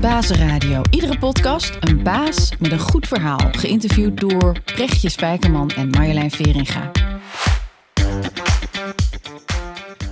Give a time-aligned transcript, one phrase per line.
[0.00, 0.82] Bazenradio.
[0.90, 3.48] Iedere podcast een baas met een goed verhaal.
[3.52, 6.90] Geïnterviewd door Brechtje Spijkerman en Marjolein Veringa.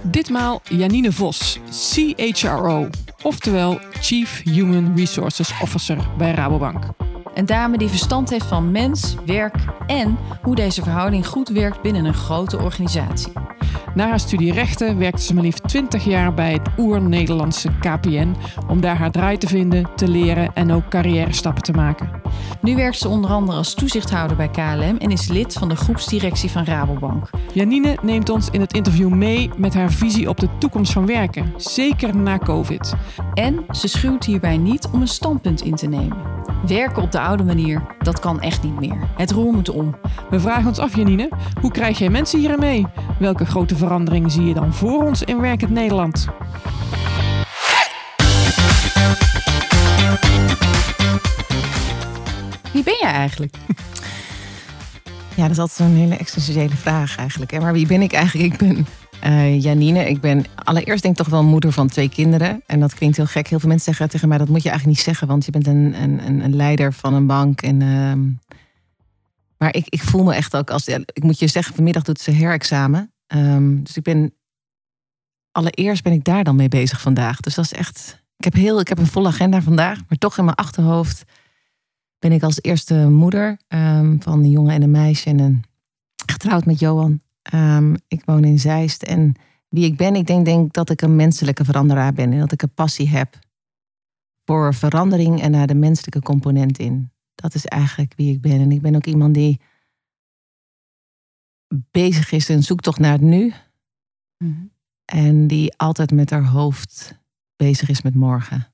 [0.02, 2.88] Ditmaal Janine Vos, CHRO,
[3.22, 7.07] oftewel Chief Human Resources Officer bij Rabobank.
[7.38, 9.54] Een dame die verstand heeft van mens, werk
[9.86, 13.32] en hoe deze verhouding goed werkt binnen een grote organisatie.
[13.94, 18.34] Na haar studie rechten werkte ze maar liefst 20 jaar bij het oer-Nederlandse KPN
[18.68, 22.10] om daar haar draai te vinden, te leren en ook carrière stappen te maken.
[22.60, 26.50] Nu werkt ze onder andere als toezichthouder bij KLM en is lid van de groepsdirectie
[26.50, 27.30] van Rabobank.
[27.52, 31.52] Janine neemt ons in het interview mee met haar visie op de toekomst van werken,
[31.56, 32.94] zeker na COVID.
[33.34, 36.38] En ze schuwt hierbij niet om een standpunt in te nemen.
[36.66, 39.08] Werken op de oude manier, dat kan echt niet meer.
[39.16, 39.96] Het roer moet om.
[40.30, 41.28] We vragen ons af, Janine,
[41.60, 42.86] hoe krijg jij mensen hierin mee?
[43.18, 46.26] Welke grote veranderingen zie je dan voor ons in werkend Nederland?
[52.72, 53.54] Wie ben jij eigenlijk?
[55.38, 57.60] Ja, dat is altijd zo'n hele existentiële vraag eigenlijk.
[57.60, 58.52] Maar wie ben ik eigenlijk?
[58.52, 58.86] Ik ben
[59.20, 60.08] eh, Janine.
[60.08, 62.62] Ik ben allereerst denk ik toch wel moeder van twee kinderen.
[62.66, 63.48] En dat klinkt heel gek.
[63.48, 65.26] Heel veel mensen zeggen tegen mij, dat moet je eigenlijk niet zeggen.
[65.26, 67.62] Want je bent een, een, een- een leider van een bank.
[67.62, 68.28] En, ehm,
[69.58, 70.88] maar ik, ik voel me echt ook als...
[70.88, 73.12] Ik moet je zeggen, vanmiddag doet ze herexamen.
[73.26, 74.32] Ehm, dus ik ben...
[75.52, 77.40] Allereerst ben ik daar dan mee bezig vandaag.
[77.40, 78.22] Dus dat is echt...
[78.36, 79.98] Ik heb, heel, ik heb een volle agenda vandaag.
[80.08, 81.24] Maar toch in mijn achterhoofd
[82.18, 85.28] ben ik als eerste moeder ehm, van een jongen en een meisje.
[85.28, 85.64] En een,
[86.26, 87.20] getrouwd met Johan.
[87.42, 89.02] Ehm, ik woon in Zeist.
[89.02, 89.34] En
[89.68, 92.32] wie ik ben, ik denk, denk dat ik een menselijke veranderaar ben.
[92.32, 93.38] En dat ik een passie heb
[94.44, 97.10] voor verandering en naar de menselijke component in.
[97.34, 98.60] Dat is eigenlijk wie ik ben.
[98.60, 99.60] En ik ben ook iemand die
[101.90, 103.52] bezig is in zoektocht naar het nu.
[105.04, 107.18] En die altijd met haar hoofd
[107.56, 108.72] bezig is met morgen.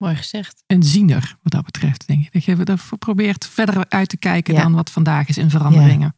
[0.00, 0.62] Mooi gezegd.
[0.66, 2.32] Een ziener, wat dat betreft, denk ik.
[2.32, 4.62] Dat je ervoor probeert verder uit te kijken Ja.
[4.62, 6.16] dan wat vandaag is in veranderingen.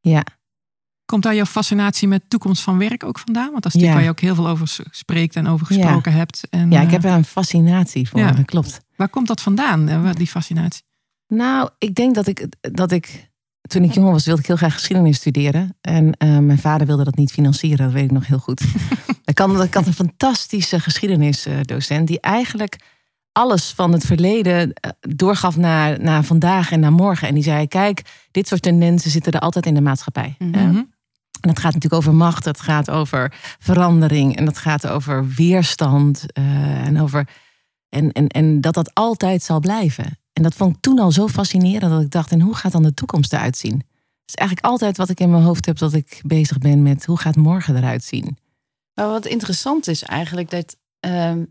[0.00, 0.24] Ja,
[1.04, 3.50] Komt daar jouw fascinatie met toekomst van werk ook vandaan?
[3.50, 3.92] Want dat is Ja.
[3.92, 6.46] waar je ook heel veel over spreekt en over gesproken hebt.
[6.50, 8.20] En, ja ik eh, heb daar een fascinatie voor.
[8.20, 8.32] Ja.
[8.32, 8.80] Dat klopt.
[8.96, 10.82] Waar komt dat vandaan, eh, die fascinatie?
[11.26, 14.72] Nou, ik denk dat ik, dat ik toen ik jong was, wilde ik heel graag
[14.72, 15.76] geschiedenis studeren.
[15.80, 18.60] En eh, mijn vader wilde dat niet financieren, dat weet ik nog heel goed.
[19.24, 22.76] ik, had, ik had een fantastische geschiedenisdocent die eigenlijk
[23.38, 27.28] alles van het verleden eh, doorgaf naar, naar vandaag en naar morgen.
[27.28, 30.34] En die zei, kijk, dit soort tendensen zitten er altijd in de maatschappij.
[30.38, 30.56] Mhm.
[31.40, 36.32] En het gaat natuurlijk over macht, het gaat over verandering en het gaat over weerstand
[36.32, 37.28] eh, en over
[37.88, 40.18] en, en, en dat dat altijd zal blijven.
[40.32, 42.82] En dat vond ik toen al zo fascinerend dat ik dacht, en hoe gaat dan
[42.82, 43.74] de toekomst eruit zien?
[43.74, 47.04] Het is eigenlijk altijd wat ik in mijn hoofd heb dat ik bezig ben met
[47.04, 48.38] hoe gaat morgen eruit zien?
[48.94, 50.76] Maar wat interessant is eigenlijk dat.
[51.00, 51.42] ehm,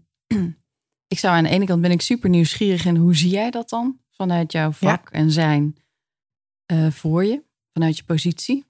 [1.08, 3.70] ik zou aan de ene kant ben ik super nieuwsgierig en hoe zie jij dat
[3.70, 5.76] dan vanuit jouw vak en zijn
[6.66, 8.66] eh, voor je, vanuit je positie.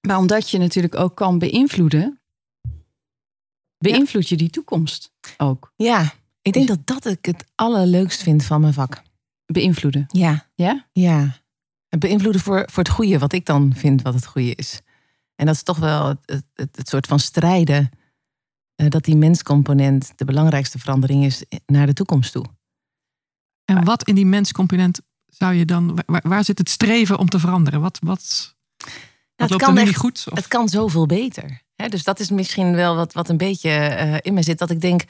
[0.00, 2.20] Maar omdat je natuurlijk ook kan beïnvloeden,
[3.78, 5.72] beïnvloed je die toekomst ook.
[5.76, 6.12] Ja,
[6.42, 9.02] ik denk dat dat ik het allerleukst vind van mijn vak.
[9.46, 10.04] Beïnvloeden.
[10.08, 10.88] Ja, Ja?
[10.92, 11.40] ja.
[11.98, 14.80] Beïnvloeden voor, voor het goede, wat ik dan vind wat het goede is.
[15.34, 17.90] En dat is toch wel het, het, het soort van strijden.
[18.74, 22.44] Eh, dat die menscomponent de belangrijkste verandering is naar de toekomst toe.
[23.64, 25.98] En wat in die menscomponent zou je dan...
[26.06, 27.80] Waar, waar zit het streven om te veranderen?
[27.80, 28.90] Wat, wat, wat
[29.36, 30.24] het loopt kan er echt- niet goed?
[30.30, 31.60] Of- Het kan zoveel beter.
[31.88, 34.58] Dus dat is misschien wel wat, wat een beetje eh, in me zit.
[34.58, 35.02] Dat ik denk,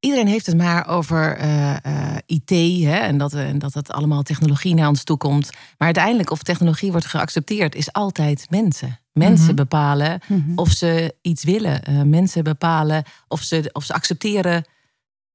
[0.00, 2.50] iedereen heeft het maar over eh, eh, IT.
[2.84, 5.50] Hè, en, dat, eh, en dat het allemaal technologie naar ons toe komt.
[5.52, 8.98] Maar uiteindelijk of technologie wordt geaccepteerd, is altijd mensen.
[9.12, 9.54] Mensen Mhm.
[9.54, 10.20] bepalen
[10.56, 12.08] of ze iets willen.
[12.10, 14.64] Mensen bepalen of ze, of ze accepteren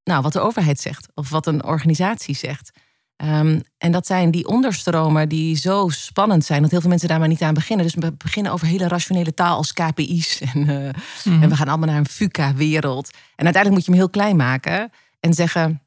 [0.03, 1.08] nou, wat de overheid zegt.
[1.14, 2.72] Of wat een organisatie zegt.
[3.16, 6.62] Ehm, en dat zijn die onderstromen die zo spannend zijn...
[6.62, 7.86] dat heel veel mensen daar maar niet aan beginnen.
[7.86, 10.42] Dus we beginnen over hele rationele taal als KPI's.
[10.53, 10.94] En, eh,
[11.26, 11.44] Mhm.
[11.44, 13.09] en we gaan allemaal naar een FUCA-wereld.
[13.36, 14.90] En uiteindelijk moet je hem heel klein maken.
[15.20, 15.81] En zeggen,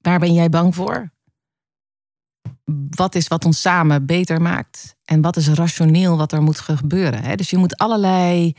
[0.00, 1.10] waar ben jij bang voor?
[2.90, 4.96] Wat is wat ons samen beter maakt?
[5.04, 7.22] En wat is rationeel wat er moet gebeuren?
[7.22, 7.34] Hè?
[7.34, 8.52] Dus je moet allerlei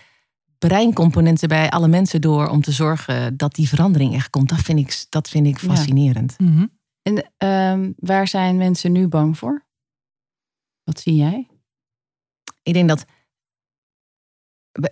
[0.57, 2.47] breincomponenten bij alle mensen door...
[2.47, 4.49] om te zorgen dat die verandering echt komt.
[4.49, 5.67] Dat vind ik, dat vind ik Ja.
[5.67, 6.35] fascinerend.
[6.39, 6.65] Mhm.
[7.03, 9.65] En ehm, waar zijn mensen nu bang voor?
[10.83, 11.47] Wat zie jij?
[12.61, 13.05] Ik denk dat.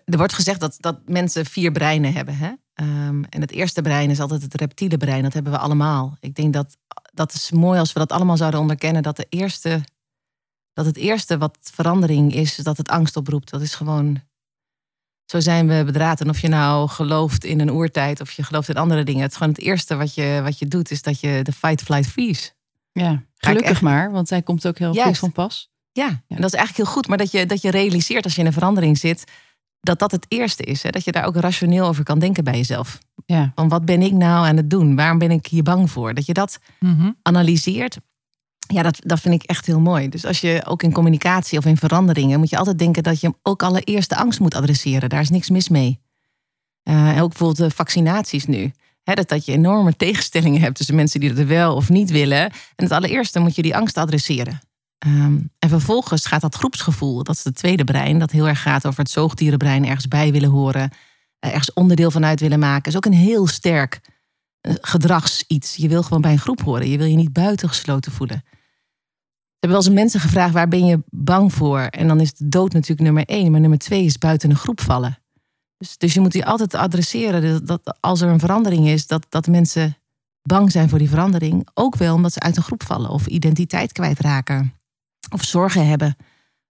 [0.05, 2.37] Er wordt gezegd dat, dat mensen vier breinen hebben.
[2.37, 2.53] Hè?
[2.73, 5.23] Ehm, en het eerste brein is altijd het reptiele brein.
[5.23, 6.17] Dat hebben we allemaal.
[6.19, 6.77] Ik denk dat
[7.13, 9.03] dat is mooi als we dat allemaal zouden onderkennen.
[9.03, 9.83] Dat, de eerste,
[10.73, 13.49] dat het eerste wat verandering is, dat het angst oproept.
[13.49, 14.21] Dat is gewoon
[15.31, 16.21] zo zijn we bedraad.
[16.21, 19.21] En of je nou gelooft in een oertijd of je gelooft in andere dingen.
[19.21, 21.81] Het is gewoon het eerste wat je, wat je doet, is dat je de fight,
[21.81, 22.49] flight, freeze.
[22.91, 25.69] Ja, gelukkig maar, want hij komt ook heel goed van pas.
[25.91, 27.07] Ja, en dat is eigenlijk heel goed.
[27.07, 29.23] Maar dat je, dat je realiseert als je in een verandering zit,
[29.79, 30.83] dat dat het eerste is.
[30.83, 30.89] Hè?
[30.89, 32.99] Dat je daar ook rationeel over kan denken bij jezelf.
[33.25, 33.51] Ja.
[33.55, 34.95] Van wat ben ik nou aan het doen?
[34.95, 36.13] Waarom ben ik hier bang voor?
[36.13, 37.11] Dat je dat Mhm.
[37.21, 37.97] analyseert.
[38.71, 40.09] Ja, dat, dat vind ik echt heel mooi.
[40.09, 43.33] Dus als je ook in communicatie of in veranderingen, moet je altijd denken dat je
[43.41, 45.09] ook allereerst de angst moet adresseren.
[45.09, 45.99] Daar is niks mis mee.
[46.83, 48.71] Eh, ook bijvoorbeeld de vaccinaties nu.
[49.03, 52.41] Dat, dat je enorme tegenstellingen hebt tussen mensen die het wel of niet willen.
[52.75, 54.61] En het allereerste moet je die angst adresseren.
[54.97, 58.87] Ehm, en vervolgens gaat dat groepsgevoel, dat is het tweede brein, dat heel erg gaat
[58.87, 60.91] over het zoogdierenbrein, ergens bij willen horen,
[61.39, 62.91] eh, ergens onderdeel van uit willen maken.
[62.91, 64.01] is ook een heel sterk
[64.61, 65.75] eh, gedragsiets.
[65.75, 66.89] Je wil gewoon bij een groep horen.
[66.89, 68.43] Je wil je niet buitengesloten voelen.
[69.61, 71.79] Hebben wel eens mensen gevraagd, waar ben je bang voor?
[71.79, 73.51] En dan is de dood natuurlijk nummer één.
[73.51, 75.17] Maar nummer twee is buiten een groep vallen.
[75.77, 77.41] Dus, dus je moet die altijd adresseren.
[77.41, 79.97] Dat, dat als er een verandering is, dat, dat mensen
[80.41, 81.67] bang zijn voor die verandering.
[81.73, 83.09] Ook wel omdat ze uit een groep vallen.
[83.09, 84.73] Of identiteit kwijtraken.
[85.31, 86.15] Of zorgen hebben.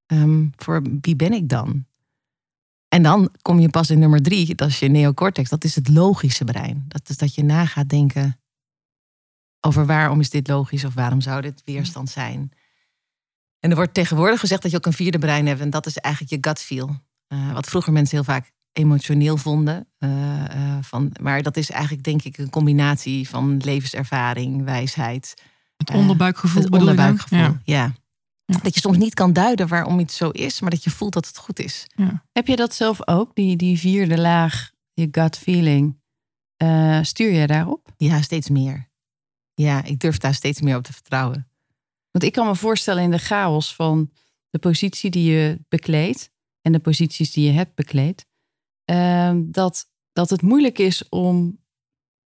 [0.05, 1.85] ehm, voor wie ben ik dan?
[2.87, 4.55] En dan kom je pas in nummer drie.
[4.55, 5.49] Dat is je neocortex.
[5.49, 6.85] Dat is het logische brein.
[6.87, 8.39] Dat is dat je na gaat denken
[9.59, 12.51] over waarom is dit logisch of waarom zou dit weerstand zijn.
[13.61, 15.59] En er wordt tegenwoordig gezegd dat je ook een vierde brein hebt.
[15.59, 16.95] En dat is eigenlijk je gut feel.
[17.27, 19.87] Eh, wat vroeger mensen heel vaak emotioneel vonden.
[19.97, 25.33] eh, eh, van, maar dat is eigenlijk denk ik een combinatie van levenservaring, wijsheid.
[25.77, 26.63] Het onderbuikgevoel.
[26.63, 27.93] Het onderbuikgevoel, Ja.
[28.61, 31.27] Dat je soms niet kan duiden waarom iets zo is, maar dat je voelt dat
[31.27, 31.87] het goed is.
[32.31, 35.99] Heb je dat zelf ook, die, die vierde laag, je gut feeling?
[36.57, 37.93] Eh, stuur je daarop?
[37.97, 38.89] Ja, steeds meer.
[39.53, 41.49] Ja, ik durf daar steeds meer op te vertrouwen.
[42.11, 44.11] Want ik kan me voorstellen in de chaos van
[44.49, 46.31] de positie die je bekleedt
[46.61, 48.25] en de posities die je hebt bekleed,
[48.85, 51.59] ehm, dat, dat het moeilijk is om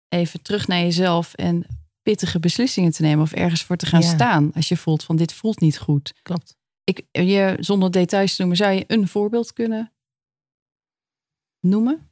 [0.07, 1.65] even terug naar jezelf en
[2.01, 4.13] pittige beslissingen te nemen of ergens voor te gaan Ja.
[4.13, 6.13] staan als je voelt van dit voelt niet goed.
[6.21, 6.57] Klopt.
[6.83, 9.94] Ik, je, zonder details te noemen, zou je een voorbeeld kunnen
[11.59, 12.12] noemen?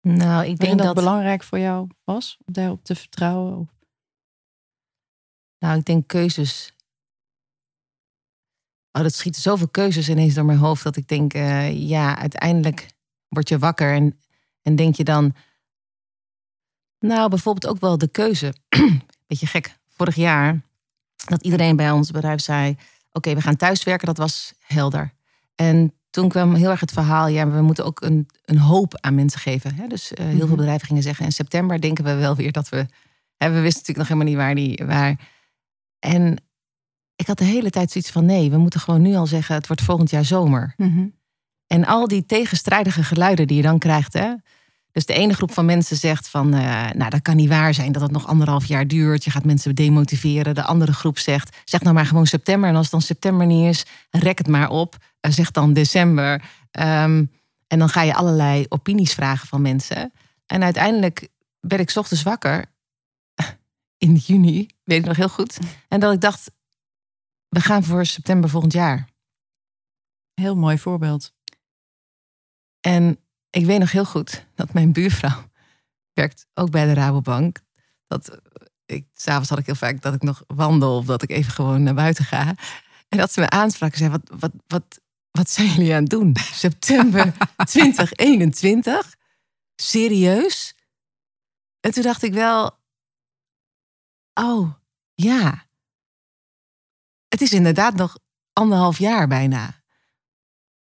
[0.00, 0.94] Nou, ik denk dat, dat.
[0.94, 3.58] belangrijk voor jou was om daarop te vertrouwen?
[3.58, 3.68] Of...
[5.58, 6.74] Nou, ik denk keuzes.
[8.92, 12.86] Oh, dat schieten zoveel keuzes ineens door mijn hoofd dat ik denk, eh, ja, uiteindelijk
[13.28, 14.18] word je wakker en,
[14.62, 15.34] en denk je dan.
[16.98, 18.54] Nou, bijvoorbeeld ook wel de keuze.
[19.26, 19.76] Beetje gek.
[19.88, 20.60] Vorig jaar
[21.28, 22.76] dat iedereen bij ons bedrijf zei:
[23.12, 24.06] Oké, we gaan thuiswerken.
[24.06, 25.12] Dat was helder.
[25.54, 29.14] En toen kwam heel erg het verhaal: ja, we moeten ook een, een hoop aan
[29.14, 29.74] mensen geven.
[29.74, 29.86] Hè?
[29.86, 30.56] Dus eh, heel veel Mhm.
[30.56, 32.86] bedrijven gingen zeggen: in september denken we wel weer dat we.
[33.36, 34.82] Hè, we wisten natuurlijk nog helemaal niet waar die.
[34.86, 35.28] Waar.
[35.98, 36.42] En
[37.22, 39.66] ik had de hele tijd zoiets van: nee, we moeten gewoon nu al zeggen: het
[39.66, 40.74] wordt volgend jaar zomer.
[41.66, 44.12] En al die tegenstrijdige geluiden die je dan krijgt.
[44.12, 44.34] Hè?
[44.92, 47.92] Dus de ene groep van mensen zegt van, eh, nou dat kan niet waar zijn
[47.92, 49.24] dat het nog anderhalf jaar duurt.
[49.24, 50.54] Je gaat mensen demotiveren.
[50.54, 52.68] De andere groep zegt, zeg nou maar gewoon september.
[52.68, 54.96] En als het dan september niet is, rek het maar op.
[55.20, 56.42] Eh, zeg dan december.
[56.70, 57.24] Ehm,
[57.66, 60.12] en dan ga je allerlei opinies vragen van mensen.
[60.46, 61.28] En uiteindelijk
[61.60, 62.64] werd ik ochtends wakker.
[63.98, 65.58] In juni, weet ik nog heel goed.
[65.88, 66.50] En dat ik dacht,
[67.52, 69.08] we gaan voor september volgend jaar.
[70.34, 71.32] Heel mooi voorbeeld.
[72.80, 73.18] En
[73.50, 75.50] ik weet nog heel goed dat mijn buurvrouw
[76.20, 77.58] werkt ook bij de Rabobank.
[78.06, 78.36] Dat eh,
[78.84, 81.82] ik, s'avonds had ik heel vaak dat ik nog wandel of dat ik even gewoon
[81.82, 82.54] naar buiten ga.
[83.08, 85.00] En dat ze me aansprak en zei, wat, wat, wat,
[85.30, 86.36] wat zijn jullie aan het doen?
[86.66, 87.34] September
[87.64, 89.16] 2021?
[89.76, 90.74] Serieus?
[91.80, 92.78] En toen dacht ik wel,
[94.34, 94.74] oh
[95.14, 95.70] ja.
[97.32, 98.18] Het is inderdaad nog
[98.52, 99.80] anderhalf jaar bijna.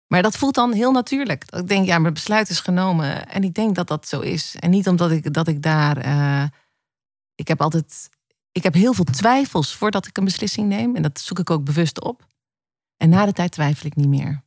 [0.06, 1.50] Maar dat voelt dan heel natuurlijk.
[1.50, 3.28] Dat Ik denk, ja, mijn besluit is genomen.
[3.28, 4.54] En ik denk dat dat zo is.
[4.58, 5.96] En niet omdat ik, dat ik daar.
[5.96, 6.44] eh,
[7.34, 8.08] ik heb altijd.
[8.52, 10.96] Ik heb heel veel twijfels voordat ik een beslissing neem.
[10.96, 12.26] En dat zoek ik ook bewust op.
[12.96, 14.42] En na de tijd twijfel ik niet meer.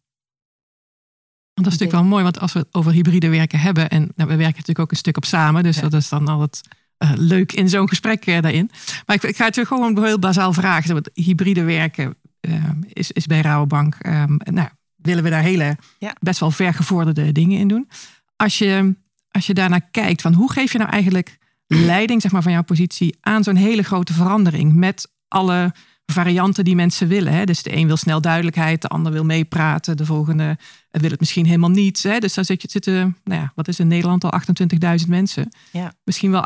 [1.53, 4.01] Want dat is natuurlijk wel mooi, want als we het over hybride werken hebben, en
[4.01, 5.81] nou, we werken natuurlijk ook een stuk op samen, dus Ja.
[5.81, 6.61] dat is dan altijd
[6.97, 8.69] eh, leuk in zo'n gesprek eh, daarin.
[9.05, 10.93] Maar ik, ik ga het gewoon heel bazaal vragen.
[10.93, 12.53] Want hybride werken eh,
[12.93, 16.15] is, is bij Rabobank, eh, nou, willen we daar hele Ja.
[16.19, 17.89] best wel vergevorderde dingen in doen.
[18.35, 18.95] Als je,
[19.31, 21.37] als je daarnaar kijkt, van hoe geef je nou eigenlijk
[21.67, 25.73] leiding zeg maar, van jouw positie aan zo'n hele grote verandering met alle
[26.11, 27.33] varianten die mensen willen.
[27.33, 27.43] Hè?
[27.43, 30.57] Dus de een wil snel duidelijkheid, de ander wil meepraten, de volgende
[30.91, 32.03] wil het misschien helemaal niet.
[32.03, 32.19] Hè?
[32.19, 35.51] Dus daar zit je- zitten, nou ja, wat is in Nederland al 28.000 mensen.
[35.71, 35.93] Ja.
[36.03, 36.41] Misschien wel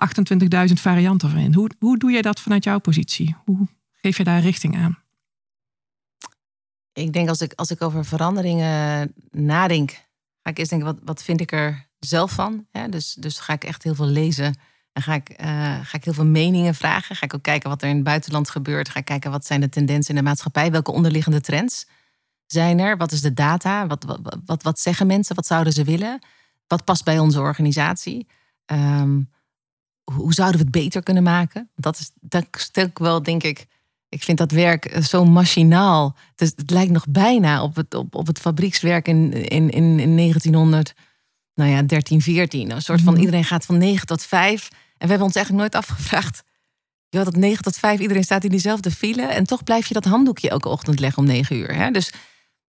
[0.67, 1.53] 28.000 varianten van.
[1.53, 3.35] Hoe, hoe doe je dat vanuit jouw positie?
[3.45, 4.97] Hoe geef je daar richting aan?
[6.93, 9.91] Ik denk als ik, als ik over veranderingen nadenk,
[10.43, 12.65] ga ik eerst denken, wat, wat vind ik er zelf van?
[12.71, 12.89] Hè?
[12.89, 14.55] Dus, dus ga ik echt heel veel lezen.
[14.93, 15.47] En ga ik, eh,
[15.83, 17.15] ga ik heel veel meningen vragen.
[17.15, 18.89] Ga ik ook kijken wat er in het buitenland gebeurt.
[18.89, 20.71] Ga ik kijken wat zijn de tendensen in de maatschappij.
[20.71, 21.87] Welke onderliggende trends
[22.45, 22.97] zijn er?
[22.97, 23.87] Wat is de data?
[23.87, 24.05] Wat,
[24.45, 25.35] wat, wat, zeggen mensen?
[25.35, 26.19] Wat zouden ze willen?
[26.67, 28.27] Wat past bij onze organisatie?
[28.65, 29.21] Ehm,
[30.03, 31.69] hoe zouden we het beter kunnen maken?
[31.75, 33.67] Dat is dat stel ik wel, denk ik.
[34.09, 36.15] Ik vind dat werk eh, zo machinaal.
[36.35, 40.17] Het, het lijkt nog bijna op het, op, op het fabriekswerk in, in, in, in
[40.17, 40.93] 1900,
[41.61, 42.71] nou ja, 13, 14.
[42.71, 43.21] Een soort van Mhm.
[43.21, 44.67] iedereen gaat van 9 tot 5.
[44.71, 46.43] En we hebben ons eigenlijk nooit afgevraagd.
[47.09, 49.21] Je het 9 tot 5, iedereen staat in diezelfde file.
[49.21, 51.75] En toch blijf je dat handdoekje elke ochtend leggen om 9 uur.
[51.75, 51.91] Hè?
[51.91, 52.13] Dus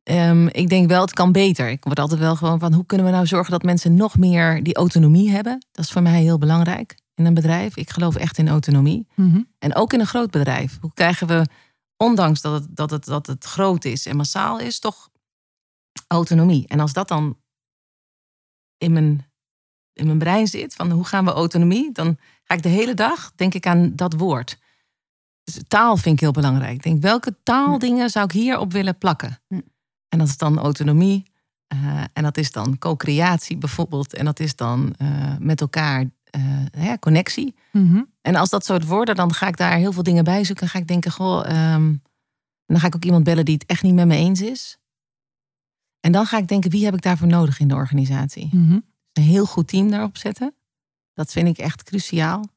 [0.03, 1.69] ehm, ik denk wel, het kan beter.
[1.69, 4.63] Ik word altijd wel gewoon van, hoe kunnen we nou zorgen dat mensen nog meer
[4.63, 5.67] die autonomie hebben?
[5.73, 7.77] Dat is voor mij heel belangrijk in een bedrijf.
[7.77, 9.07] Ik geloof echt in autonomie.
[9.15, 9.41] Mhm.
[9.59, 10.79] En ook in een groot bedrijf.
[10.81, 11.47] Hoe krijgen we,
[11.97, 15.09] ondanks dat het, dat het, dat het groot is en massaal is, toch
[16.07, 16.65] autonomie?
[16.69, 17.37] En als dat dan
[18.79, 19.27] in mijn,
[19.93, 21.93] in mijn brein zit, van hoe gaan we autonomie?
[21.93, 24.59] Dan ga ik de hele dag, denk ik aan dat woord.
[25.45, 26.75] Dus taal vind ik heel belangrijk.
[26.75, 29.41] Ik denk, welke taaldingen zou ik hierop willen plakken?
[29.49, 29.61] Hm.
[30.09, 31.33] En dat is dan autonomie.
[31.67, 34.15] eh, en dat is dan co-creatie bijvoorbeeld.
[34.15, 37.55] En dat is dan eh, met elkaar eh, connectie.
[37.73, 38.03] Mhm.
[38.21, 40.69] En als dat soort worden, dan ga ik daar heel veel dingen bij zoeken.
[40.69, 41.95] Ga ik denken, goh, ehm,
[42.67, 44.79] dan ga ik ook iemand bellen die het echt niet met me eens is.
[46.05, 48.49] En dan ga ik denken, wie heb ik daarvoor nodig in de organisatie?
[48.53, 48.79] Mhm.
[49.13, 50.55] Een heel goed team daarop zetten.
[51.13, 52.49] Dat vind ik echt cruciaal.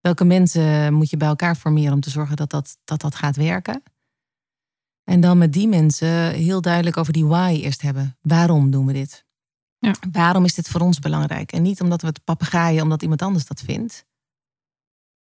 [0.00, 3.36] Welke mensen moet je bij elkaar formeren om te zorgen dat dat, dat, dat gaat
[3.36, 3.82] werken?
[5.04, 8.16] En dan met die mensen heel duidelijk over die why eerst hebben.
[8.20, 9.24] Waarom doen we dit?
[9.78, 9.94] Ja.
[10.12, 11.52] Waarom is dit voor ons belangrijk?
[11.52, 14.06] En niet omdat we het papegaaien, omdat iemand anders dat vindt.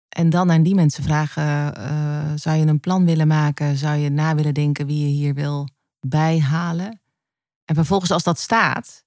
[0.08, 3.76] En dan aan die mensen vragen: eh, zou je een plan willen maken?
[3.76, 5.68] Zou je na willen denken wie je hier wil
[6.00, 7.01] bijhalen?
[7.64, 9.04] En vervolgens, als dat staat,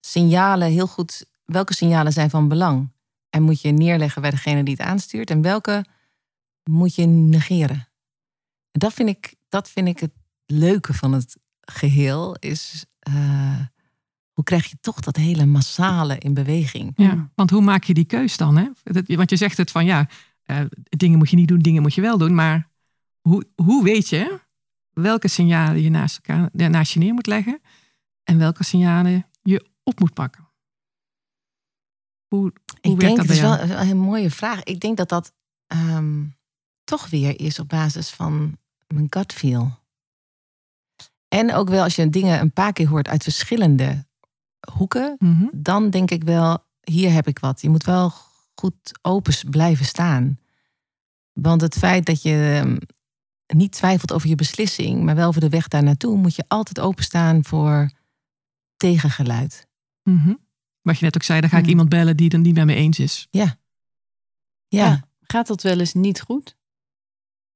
[0.00, 1.26] signalen heel goed.
[1.44, 2.92] Welke signalen zijn van belang?
[3.30, 5.30] En moet je neerleggen bij degene die het aanstuurt?
[5.30, 5.84] En welke
[6.70, 7.88] moet je negeren?
[8.70, 10.12] En dat vind ik, dat vind ik het
[10.46, 12.36] leuke van het geheel.
[12.38, 13.60] Is eh,
[14.32, 16.92] hoe krijg je toch dat hele massale in beweging?
[16.96, 18.56] Ja, want hoe maak je die keus dan?
[18.56, 18.68] Hè?
[19.16, 20.08] Want je zegt het van ja,
[20.42, 22.34] eh, dingen moet je niet doen, dingen moet je wel doen.
[22.34, 22.68] Maar
[23.20, 24.40] hoe, hoe weet je
[24.94, 27.60] welke signalen je naast, elkaar, naast je neer moet leggen
[28.22, 30.48] en welke signalen je op moet pakken?
[32.28, 32.52] Hoe, hoe
[32.92, 34.62] Ik denk, dat het is wel een mooie vraag.
[34.62, 35.32] Ik denk dat dat
[35.66, 36.24] ehm,
[36.84, 39.82] toch weer is op basis van mijn gut feel.
[41.28, 44.06] En ook wel als je dingen een paar keer hoort uit verschillende
[44.72, 45.46] hoeken, Mhm.
[45.52, 47.60] dan denk ik wel, hier heb ik wat.
[47.60, 48.12] Je moet wel
[48.54, 50.38] goed open blijven staan.
[51.32, 52.76] Want het feit dat je ehm,
[53.46, 56.80] niet twijfelt over je beslissing, maar wel voor de weg daar naartoe, moet je altijd
[56.80, 57.90] openstaan voor
[58.76, 59.66] tegengeluid.
[60.02, 60.34] Mhm.
[60.82, 62.74] Wat je net ook zei, dan ga ik iemand bellen die het niet met me
[62.74, 63.26] eens is.
[63.30, 63.56] Ja,
[64.68, 65.04] Ja.
[65.20, 66.56] Gaat dat wel eens niet goed?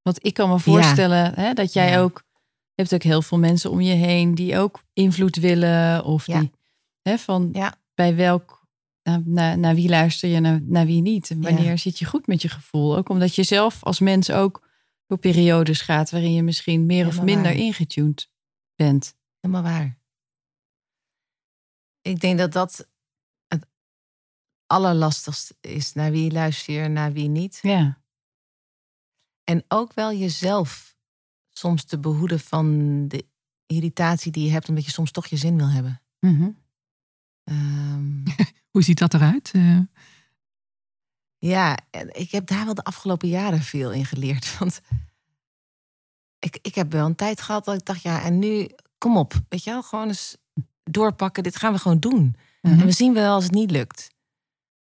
[0.03, 2.01] Want ik kan me voorstellen hè, dat jij Ja.
[2.01, 2.23] ook...
[2.75, 6.05] Je hebt ook heel veel mensen om je heen die ook invloed willen.
[6.05, 6.41] Of Ja.
[6.41, 6.51] die
[7.03, 7.75] hè, van Ja.
[7.95, 8.57] bij welk...
[9.03, 11.31] Naar, naar, naar wie luister je, naar, naar wie niet?
[11.31, 11.77] En wanneer Ja.
[11.77, 12.97] zit je goed met je gevoel?
[12.97, 14.68] Ook omdat je zelf als mens ook
[15.09, 16.11] door periodes gaat...
[16.11, 17.55] waarin je misschien meer of minder waar.
[17.55, 18.31] ingetuned
[18.75, 19.17] bent.
[19.41, 19.99] Helemaal waar.
[22.01, 22.89] Ik denk dat dat
[23.47, 23.67] het
[24.67, 25.93] allerlastigste is.
[25.93, 27.59] Naar wie luister je, naar wie niet.
[27.63, 28.03] Ja.
[29.45, 30.97] En ook wel jezelf
[31.49, 33.27] soms te behoeden van de
[33.67, 36.03] irritatie die je hebt, omdat je soms toch je zin wil hebben.
[36.21, 36.51] Mhm.
[37.45, 38.25] Ehm,
[38.73, 39.51] Hoe ziet dat eruit?
[39.53, 39.81] Eh,
[41.39, 44.53] ja, en ik heb daar wel de afgelopen jaren veel in geleerd.
[44.59, 44.81] Want
[46.39, 48.69] ik, ik heb wel een tijd gehad dat ik dacht, ja, en nu,
[48.99, 50.37] kom op, weet je wel, gewoon eens
[50.85, 51.43] doorpakken.
[51.43, 52.37] Dit gaan we gewoon doen.
[52.63, 52.81] Mhm.
[52.81, 54.17] En we zien wel als het niet lukt.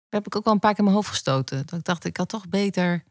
[0.10, 1.66] Daar heb ik ook wel een paar keer in mijn hoofd gestoten.
[1.66, 3.04] Dat ik dacht, ik had toch beter.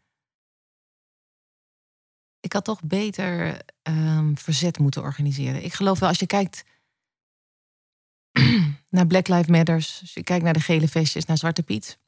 [2.41, 5.65] Ik had toch beter ehm, verzet moeten organiseren.
[5.65, 6.65] Ik geloof wel, als je kijkt
[8.89, 11.99] naar Black Lives Matters, als je kijkt naar de gele vestjes, naar Zwarte Piet,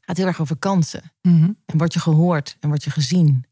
[0.00, 1.12] gaat heel erg over kansen.
[1.22, 1.50] mhm.
[1.66, 3.44] En word je gehoord en word je gezien.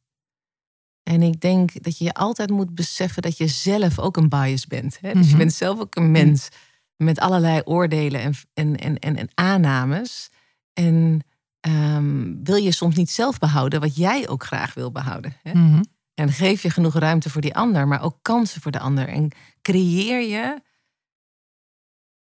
[1.03, 4.67] En ik denk dat je je altijd moet beseffen dat je zelf ook een bias
[4.67, 4.99] bent.
[5.01, 5.13] Hè?
[5.13, 5.39] Dus je Mhm.
[5.39, 6.49] bent zelf ook een mens
[6.97, 10.31] met allerlei oordelen en, en, en, en, en aannames.
[10.73, 11.21] En
[11.61, 15.37] ehm, wil je soms niet zelf behouden wat jij ook graag wil behouden.
[15.43, 15.53] Hè?
[15.55, 15.83] Mhm.
[16.15, 19.09] En geef je genoeg ruimte voor die ander, maar ook kansen voor de ander.
[19.09, 19.31] En
[19.63, 20.63] creëer je,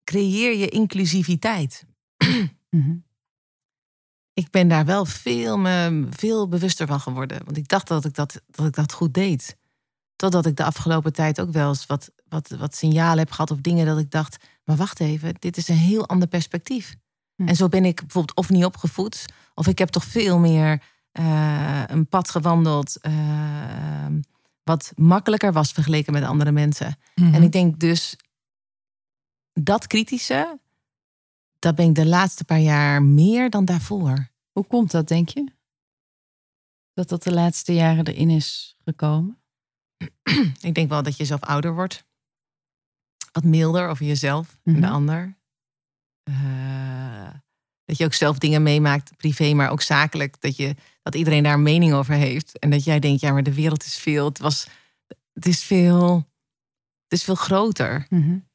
[0.03, 1.85] creëer je inclusiviteit.
[2.69, 2.95] Mhm.
[4.33, 7.41] Ik ben daar wel veel, me, veel bewuster van geworden.
[7.45, 9.57] Want ik dacht dat ik dat, dat ik dat goed deed.
[10.15, 13.57] Totdat ik de afgelopen tijd ook wel eens wat, wat, wat signalen heb gehad of
[13.57, 16.95] dingen dat ik dacht, maar wacht even, dit is een heel ander perspectief.
[17.35, 17.47] Hm.
[17.47, 21.83] En zo ben ik bijvoorbeeld of niet opgevoed, of ik heb toch veel meer eh,
[21.87, 23.11] een pad gewandeld eh,
[24.63, 26.97] wat makkelijker was vergeleken met andere mensen.
[27.15, 27.33] Mhm.
[27.33, 28.15] En ik denk dus
[29.53, 30.59] dat kritische,
[31.61, 34.29] dat ben ik de laatste paar jaar meer dan daarvoor.
[34.51, 35.51] Hoe komt dat, denk je?
[36.93, 39.41] Dat dat de laatste jaren erin is gekomen?
[40.61, 42.05] Ik denk wel dat je zelf ouder wordt.
[43.31, 44.91] Wat milder over jezelf en de Mhm.
[44.91, 45.37] ander.
[46.23, 47.29] Eh,
[47.85, 50.41] dat je ook zelf dingen meemaakt, privé, maar ook zakelijk.
[50.41, 52.59] Dat, je, dat iedereen daar een mening over heeft.
[52.59, 54.25] En dat jij denkt, ja, maar de wereld is veel.
[54.25, 54.67] Het, was,
[55.33, 56.27] het, is, veel,
[57.11, 58.05] het is veel groter.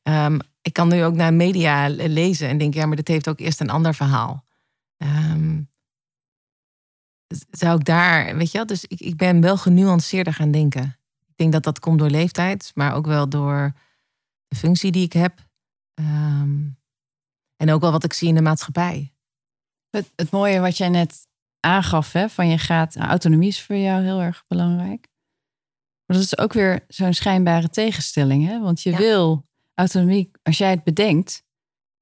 [0.03, 3.29] Ehm, ik kan nu ook naar media le- lezen en denk, ja, maar dit heeft
[3.29, 4.45] ook eerst een ander verhaal.
[4.97, 5.63] Ehm,
[7.51, 10.99] zou ik daar, weet je wel, dus ik, ik ben wel genuanceerder gaan denken.
[11.27, 13.73] Ik denk dat dat komt door leeftijd, maar ook wel door
[14.49, 15.49] de functie die ik heb.
[15.95, 16.69] Ehm,
[17.57, 19.15] en ook wel wat ik zie in de maatschappij.
[19.91, 21.27] Het, het mooie wat jij net
[21.61, 25.09] aangaf, hè, van je gaat, autonomie is voor jou heel erg belangrijk.
[26.07, 28.61] Maar dat is ook weer zo'n schijnbare tegenstelling, hè?
[28.61, 28.97] Want je Ja.
[28.99, 31.45] wil autonomie, als jij het bedenkt,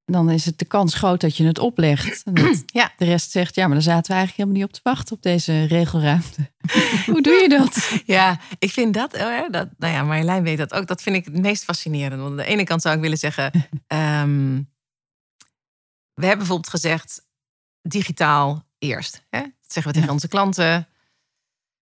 [0.04, 2.23] dan is het de kans groot dat je het oplegt.
[2.25, 2.92] En dat Ja.
[2.96, 5.23] de rest zegt, ja, maar daar zaten we eigenlijk helemaal niet op te wachten op
[5.23, 6.52] deze regelruimte.
[7.06, 8.02] Hoe doe je dat?
[8.06, 10.87] Ja, ik vind dat, eh, dat nou ja, Marjolein weet dat ook.
[10.87, 12.20] Dat vind ik het meest fascinerend.
[12.20, 13.52] Want aan de ene kant zou ik willen zeggen,
[13.87, 14.62] ehm,
[16.14, 17.26] we hebben bijvoorbeeld gezegd,
[17.82, 19.25] digitaal eerst.
[19.30, 19.40] Hè?
[19.40, 20.12] Dat zeggen we tegen Ja.
[20.14, 20.88] onze klanten.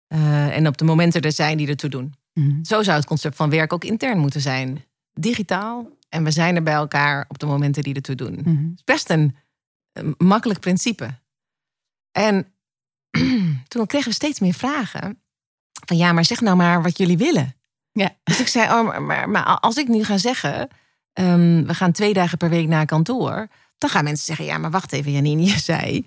[0.06, 2.14] Eh, en op de momenten er zijn die ertoe doen.
[2.62, 4.84] Zo zou het concept van werk ook intern moeten zijn.
[5.12, 8.34] Digitaal en we zijn er bij elkaar op de momenten die ertoe doen.
[8.34, 8.48] Mhm.
[8.48, 9.36] Het is best een,
[9.92, 11.18] een makkelijk principe.
[12.12, 12.46] En
[13.68, 15.20] toen kregen we steeds meer vragen.
[15.86, 17.54] Van ja, maar zeg nou maar wat jullie willen.
[17.92, 18.16] Ja.
[18.22, 20.68] Dus ik zei, oh, maar, maar, maar als ik nu ga zeggen...
[21.12, 23.48] ehm, we gaan twee dagen per week naar kantoor...
[23.78, 26.06] dan gaan mensen zeggen, ja, maar wacht even Janine, je zei...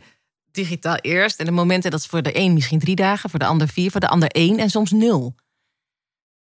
[0.51, 1.39] digitaal eerst.
[1.39, 3.29] En de momenten, dat is voor de een misschien drie dagen...
[3.29, 5.35] voor de ander vier, voor de ander één en soms nul.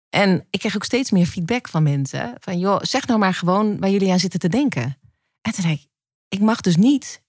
[0.09, 2.35] En ik kreeg ook steeds meer feedback van mensen.
[2.39, 4.97] Van joh, zeg nou maar gewoon waar jullie aan zitten te denken.
[5.41, 5.87] En toen zei ik,
[6.27, 7.21] ik mag dus niet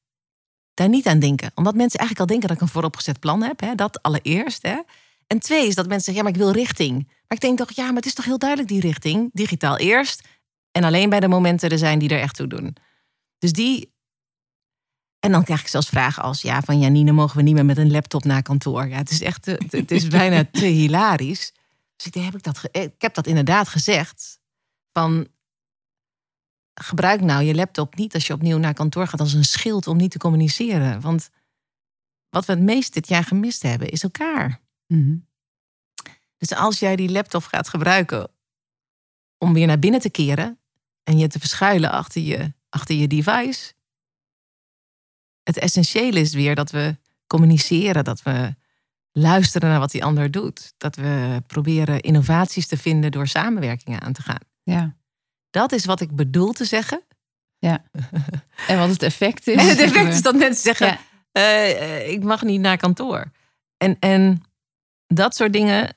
[0.74, 1.50] daar niet aan denken.
[1.54, 3.60] Omdat mensen eigenlijk al denken dat ik een vooropgezet plan heb.
[3.60, 3.74] Hè?
[3.74, 4.62] Dat allereerst.
[4.62, 4.80] Hè?
[5.26, 7.06] En twee is dat mensen zeggen, ja, maar ik wil richting.
[7.06, 9.30] Maar ik denk toch, ja, maar het is toch heel duidelijk die richting.
[9.32, 10.28] Digitaal eerst.
[10.70, 12.76] En alleen bij de momenten er zijn die er echt toe doen.
[13.38, 13.92] Dus die...
[15.24, 17.76] En dan krijg ik zelfs vragen als, ja, van Janine, mogen we niet meer met
[17.78, 18.88] een laptop naar kantoor?
[18.88, 21.52] Ja, het is echt, te- het is bijna te hilarisch.
[21.96, 24.38] Dus ik denk, heb ik dat, ge- ik heb dat inderdaad gezegd.
[24.92, 25.28] Van,
[26.80, 29.96] gebruik nou je laptop niet als je opnieuw naar kantoor gaat als een schild om
[29.96, 31.00] niet te communiceren.
[31.00, 31.30] Want
[32.28, 34.60] wat we het meest dit jaar gemist hebben, is elkaar.
[34.86, 35.16] Mhm.
[36.36, 38.30] Dus als jij die laptop gaat gebruiken
[39.38, 40.58] om weer naar binnen te keren
[41.02, 43.73] en je te verschuilen achter je, achter je device.
[45.44, 48.54] Het essentiële is weer dat we communiceren, dat we
[49.12, 50.74] luisteren naar wat die ander doet.
[50.76, 54.40] Dat we proberen innovaties te vinden door samenwerkingen aan te gaan.
[54.62, 54.94] Ja.
[55.50, 57.02] Dat is wat ik bedoel te zeggen.
[58.66, 59.56] En wat het effect is.
[59.56, 60.98] En het effect is dat mensen zeggen: Ja.
[61.32, 63.30] eh, eh, ik mag niet naar kantoor.
[63.76, 64.42] En, en
[65.06, 65.96] dat soort dingen,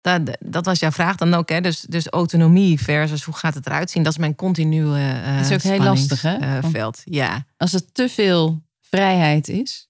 [0.00, 1.48] dat, dat was jouw vraag dan ook.
[1.48, 1.60] Hè?
[1.60, 4.02] Dus, dus autonomie versus hoe gaat het eruit zien?
[4.02, 6.62] Dat is mijn continue Dat is ook heel lastig, hè?
[6.62, 7.02] veld.
[7.04, 7.46] ja.
[7.56, 8.62] Als het te veel
[8.96, 9.88] vrijheid is,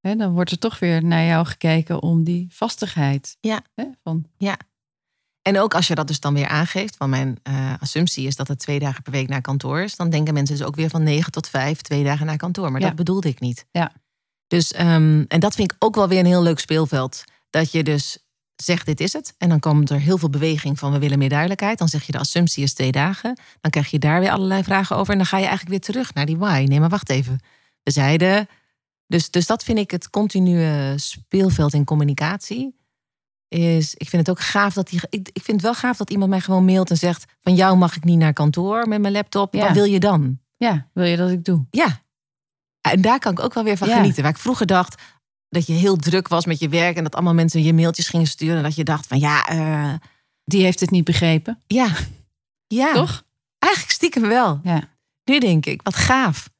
[0.00, 3.36] hè, dan wordt er toch weer naar jou gekeken om die vastigheid.
[3.40, 3.62] Ja.
[3.74, 4.26] Hè, van,
[5.42, 8.48] En ook als je dat dus dan weer aangeeft, want mijn eh, assumptie is dat
[8.48, 11.02] het twee dagen per week naar kantoor is, dan denken mensen dus ook weer van
[11.02, 12.72] negen tot vijf, twee dagen naar kantoor.
[12.72, 12.86] Maar Ja.
[12.86, 13.66] dat bedoelde ik niet.
[13.70, 13.92] Ja.
[14.46, 17.24] Dus, ehm, en dat vind ik ook wel weer een heel leuk speelveld.
[17.50, 18.18] Dat je dus
[18.56, 19.34] zegt, dit is het.
[19.38, 21.78] En dan komt er heel veel beweging van, we willen meer duidelijkheid.
[21.78, 23.38] Dan zeg je, de assumptie is twee dagen.
[23.60, 25.12] Dan krijg je daar weer allerlei vragen over.
[25.12, 26.64] En dan ga je eigenlijk weer terug naar die why.
[26.68, 27.40] Nee, maar wacht even.
[27.84, 28.48] Zeiden...
[29.06, 32.76] Dus, dus dat vind ik het continue speelveld in communicatie.
[33.48, 35.00] Is, ik vind het ook gaaf dat die.
[35.08, 37.76] Ik, ik vind het wel gaaf dat iemand mij gewoon mailt en zegt: Van jou
[37.76, 39.54] mag ik niet naar kantoor met mijn laptop.
[39.54, 39.60] Ja.
[39.66, 40.38] Wat wil je dan?
[40.56, 41.66] ja, wil je dat ik doe?
[41.70, 42.02] Ja.
[42.80, 43.96] En daar kan ik ook wel weer van Ja.
[43.96, 44.22] genieten.
[44.22, 45.02] Waar ik vroeger dacht
[45.48, 48.26] dat je heel druk was met je werk en dat allemaal mensen je mailtjes gingen
[48.26, 48.56] sturen.
[48.56, 49.94] En dat je dacht: van ja, eh,
[50.44, 51.88] Die heeft het niet begrepen, ja,
[52.66, 52.92] ja.
[52.92, 53.24] toch?
[53.58, 54.60] Eigenlijk stiekem wel.
[54.62, 54.88] Ja.
[55.24, 56.52] Nu denk ik, wat gaaf.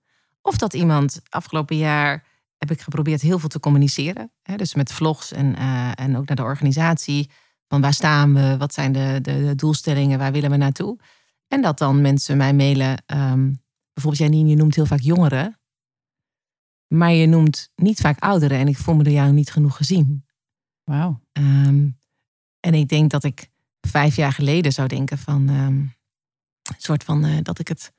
[0.46, 2.26] Of dat iemand afgelopen jaar
[2.58, 4.32] heb ik geprobeerd heel veel te communiceren.
[4.42, 7.30] Hè, dus met vlogs en, eh, en ook naar de organisatie.
[7.68, 8.56] Van waar staan we?
[8.56, 10.18] Wat zijn de, de, de doelstellingen?
[10.18, 10.98] Waar willen we naartoe?
[11.48, 13.02] En dat dan mensen mij mailen.
[13.06, 13.52] ehm,
[13.92, 15.60] bijvoorbeeld Janine, je noemt heel vaak jongeren.
[16.86, 18.58] Maar je noemt niet vaak ouderen.
[18.58, 20.26] En ik voel me door jou niet genoeg gezien.
[20.84, 21.20] Wauw.
[21.32, 21.88] Ehm,
[22.60, 25.48] en ik denk dat ik vijf jaar geleden zou denken van...
[25.48, 25.78] ehm,
[26.62, 27.92] een soort van eh, dat ik het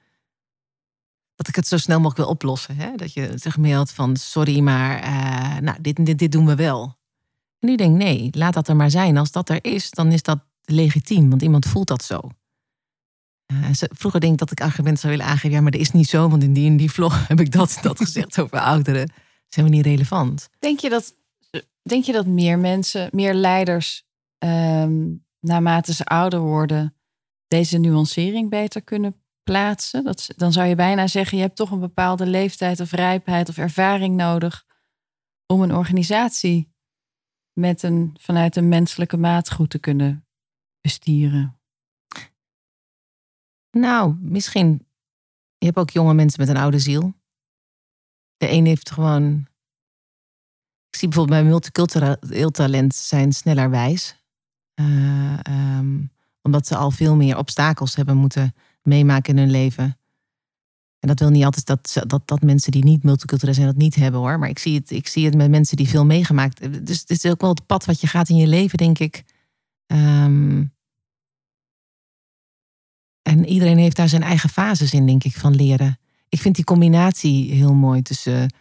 [1.36, 2.76] dat ik het zo snel mogelijk wil oplossen.
[2.76, 2.96] Hè?
[2.96, 6.98] Dat je zich mailt van sorry, maar uh, nou, dit, dit, dit doen we wel.
[7.60, 9.18] En nu denk nee, laat dat er maar zijn.
[9.18, 12.20] Als dat er is, dan is dat legitiem, want iemand voelt dat zo.
[13.54, 15.52] Uh, vroeger denk ik dat ik argumenten zou willen aangeven.
[15.52, 17.98] Ja, maar dat is niet zo, want in die die vlog heb ik dat, dat
[17.98, 19.12] gezegd over ouderen.
[19.48, 20.50] Zijn we niet relevant.
[20.60, 21.16] Denk je dat,
[21.82, 24.04] denk je dat meer mensen, meer leiders,
[24.38, 26.96] um, naarmate ze ouder worden,
[27.48, 29.16] deze nuancering beter kunnen
[29.46, 30.04] plaatsen?
[30.04, 33.58] Dat, dan zou je bijna zeggen, je hebt toch een bepaalde leeftijd of rijpheid of
[33.58, 34.66] ervaring nodig
[35.46, 36.74] om een organisatie
[37.54, 40.28] met een, vanuit een menselijke maat goed te kunnen
[40.82, 41.60] bestieren.
[43.72, 44.88] Nou, misschien.
[45.58, 47.14] Je hebt ook jonge mensen met een oude ziel.
[48.38, 49.48] De een heeft gewoon.
[50.90, 54.24] Ik zie bijvoorbeeld bij multicultureel talent zijn sneller wijs.
[54.80, 59.98] Uh, um, omdat ze al veel meer obstakels hebben moeten meemaken in hun leven.
[61.00, 63.96] En dat wil niet altijd dat, dat, dat mensen die niet multicultureel zijn dat niet
[63.96, 64.40] hebben hoor.
[64.40, 66.86] Maar ik zie het, ik zie het met mensen die veel meegemaakt hebben.
[66.86, 69.24] Dus het is ook wel het pad wat je gaat in je leven, denk ik.
[69.88, 70.74] Um,
[73.22, 76.00] en iedereen heeft daar zijn eigen fases in, denk ik, van leren.
[76.30, 78.54] Ik vind die combinatie heel mooi tussen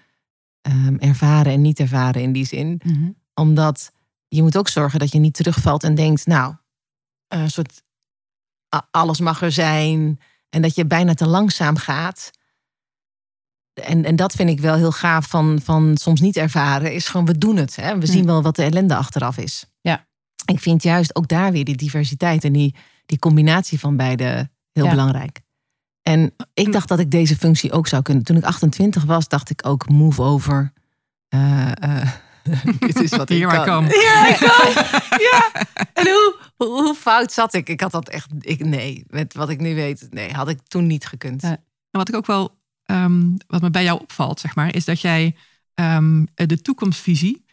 [0.69, 2.81] um, ervaren en niet ervaren in die zin.
[2.85, 3.17] Mm -hmm.
[3.35, 3.93] Omdat
[4.29, 6.55] je moet ook zorgen dat je niet terugvalt en denkt, nou,
[7.29, 7.83] een soort
[8.91, 10.21] alles mag er zijn.
[10.49, 12.31] En dat je bijna te langzaam gaat.
[13.75, 16.93] En, en dat vind ik wel heel gaaf van, van soms niet ervaren.
[16.93, 17.77] Is gewoon, we doen het.
[17.77, 17.99] Hè?
[17.99, 19.67] We zien wel wat de ellende achteraf is.
[19.81, 20.07] Ja.
[20.45, 22.75] Ik vind juist ook daar weer die diversiteit en die,
[23.07, 24.91] die combinatie van beide heel ja.
[24.91, 25.41] belangrijk.
[26.03, 28.25] En ik dacht dat ik deze functie ook zou kunnen.
[28.25, 30.73] Toen ik 28 was, dacht ik ook move over.
[31.35, 32.11] Uh, uh,
[32.79, 33.65] dit is wat ik Hier kan.
[33.65, 34.01] Kom.
[34.01, 34.85] Ja, ik kan.
[35.31, 35.53] ja.
[35.93, 37.69] En hoe, hoe, hoe, fout zat ik?
[37.69, 40.87] Ik had dat echt, ik, nee, met wat ik nu weet, nee, had ik toen
[40.87, 41.43] niet gekund.
[41.43, 41.51] Ja.
[41.51, 45.01] En wat ik ook wel, um, wat me bij jou opvalt, zeg maar, is dat
[45.01, 45.37] jij
[45.75, 47.45] um, de toekomstvisie,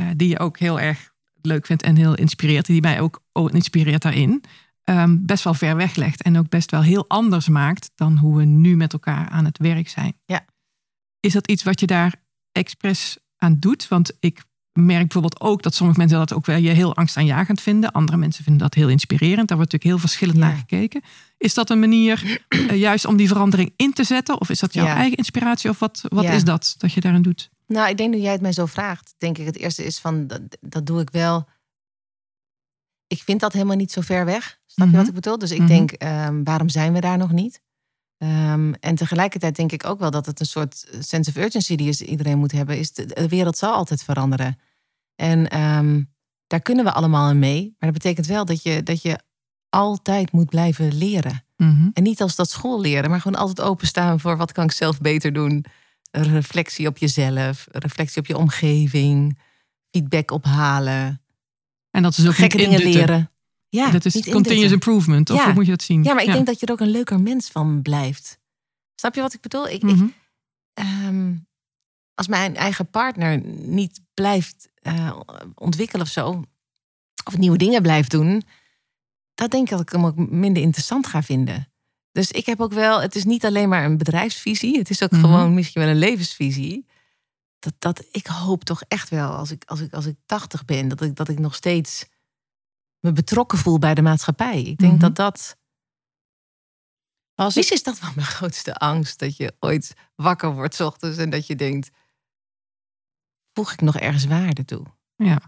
[0.00, 4.02] uh, die je ook heel erg leuk vindt en heel inspireert, die mij ook inspireert
[4.02, 4.44] daarin,
[4.84, 8.36] um, best wel ver weg legt en ook best wel heel anders maakt dan hoe
[8.36, 10.16] we nu met elkaar aan het werk zijn.
[10.24, 10.44] Ja.
[11.20, 12.14] Is dat iets wat je daar
[12.52, 13.88] expres aan doet?
[13.88, 14.44] Want ik
[14.76, 17.92] merk bijvoorbeeld ook dat sommige mensen dat ook wel je heel angstaanjagend vinden.
[17.92, 19.48] Andere mensen vinden dat heel inspirerend.
[19.48, 20.44] Daar wordt natuurlijk heel verschillend ja.
[20.46, 21.02] naar gekeken.
[21.38, 24.40] Is dat een manier uh, juist om die verandering in te zetten?
[24.40, 24.94] Of is dat jouw ja.
[24.94, 25.70] eigen inspiratie?
[25.70, 26.32] Of wat, wat ja.
[26.32, 27.50] is dat dat je daarin doet?
[27.66, 29.14] Nou, ik denk dat jij het mij zo vraagt.
[29.18, 31.48] Denk ik het eerste is van, dat, dat doe ik wel.
[33.06, 34.58] Ik vind dat helemaal niet zo ver weg.
[34.66, 34.92] Snap mm -hmm.
[34.92, 35.38] je wat ik bedoel?
[35.38, 35.86] Dus ik mm -hmm.
[35.86, 37.60] denk, um, waarom zijn we daar nog niet?
[38.18, 42.06] Um, en tegelijkertijd denk ik ook wel dat het een soort sense of urgency die
[42.06, 42.78] iedereen moet hebben.
[42.78, 44.58] Is de, de wereld zal altijd veranderen.
[45.14, 46.12] En um,
[46.46, 47.62] daar kunnen we allemaal in mee.
[47.78, 49.18] Maar dat betekent wel dat je, dat je
[49.68, 51.44] altijd moet blijven leren.
[51.56, 51.70] Mhm.
[51.70, 51.90] Mm -hmm.
[51.92, 55.00] En niet als dat school leren, maar gewoon altijd openstaan voor wat kan ik zelf
[55.00, 55.64] beter doen.
[56.10, 59.38] Reflectie op jezelf, reflectie op je omgeving,
[59.90, 61.22] feedback ophalen.
[61.90, 63.30] En dat is ook gekke dingen leren.
[63.68, 65.30] Ja, dat is continuous improvement.
[65.30, 65.44] Of ja.
[65.44, 66.02] hoe moet je dat zien?
[66.02, 66.34] Ja, maar ik ja.
[66.34, 68.38] denk dat je er ook een leuker mens van blijft.
[68.94, 69.68] Snap je wat ik bedoel?
[69.68, 70.14] Ik, mm -hmm.
[70.74, 71.46] ik, um,
[72.14, 75.20] als mijn eigen partner niet blijft uh,
[75.54, 76.44] ontwikkelen of zo,
[77.24, 78.42] of nieuwe dingen blijft doen,
[79.34, 81.70] dan denk ik dat ik hem ook minder interessant ga vinden.
[82.12, 85.10] Dus ik heb ook wel, het is niet alleen maar een bedrijfsvisie, het is ook
[85.10, 85.30] mm -hmm.
[85.30, 86.86] gewoon misschien wel een levensvisie.
[87.58, 90.88] Dat, dat ik hoop toch echt wel, als ik, als ik, als ik 80 ben,
[90.88, 92.06] dat ik, dat ik nog steeds
[93.00, 94.58] me betrokken voel bij de maatschappij.
[94.58, 94.98] Ik denk mm -hmm.
[94.98, 95.56] dat dat.
[97.34, 97.70] Als ik...
[97.70, 99.18] is dat wel mijn grootste angst.
[99.18, 101.90] Dat je ooit wakker wordt s ochtends en dat je denkt:
[103.52, 104.86] voeg ik nog ergens waarde toe?
[105.16, 105.40] Ja.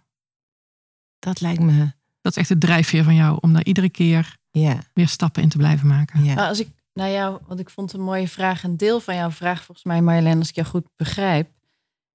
[1.19, 1.93] Dat lijkt me.
[2.21, 4.79] Dat is echt de drijfveer van jou om daar iedere keer ja.
[4.95, 6.25] weer stappen in te blijven maken.
[6.25, 6.49] Ja.
[6.49, 9.65] Als ik naar jou, want ik vond een mooie vraag, een deel van jouw vraag,
[9.65, 11.51] volgens mij, Marjolein, als ik jou goed begrijp,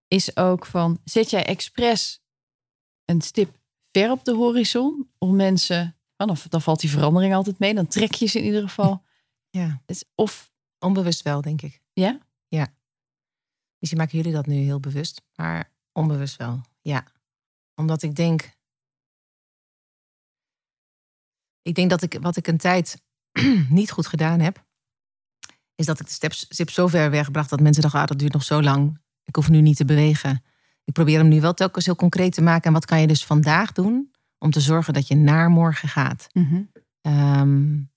[0.08, 2.22] is ook van: zet jij expres
[3.06, 3.58] een stip
[3.93, 8.13] ver op de horizon om mensen, dan, dan valt die verandering altijd mee, dan trek
[8.13, 9.01] je ze in ieder geval.
[9.49, 9.82] Ja.
[9.86, 11.82] Dus of onbewust wel, denk ik.
[11.91, 12.19] Ja?
[12.47, 12.73] Ja.
[13.77, 16.62] Misschien maken jullie dat nu heel bewust, maar onbewust wel.
[16.82, 17.06] Ja.
[17.75, 18.58] Omdat ik denk.
[21.62, 23.01] Ik denk dat ik wat ik een tijd
[23.69, 24.65] niet goed gedaan heb,
[25.75, 28.34] is dat ik de step, stip zo ver wegbracht dat mensen dachten, ah, dat duurt
[28.34, 29.01] nog zo lang.
[29.23, 30.43] Ik hoef nu niet te bewegen.
[30.86, 32.63] Ik probeer hem nu wel telkens heel concreet te maken.
[32.63, 36.28] En wat kan je dus vandaag doen om te zorgen dat je naar morgen gaat?
[36.32, 36.69] Mm
[37.02, 37.12] -hmm.
[37.39, 37.91] um,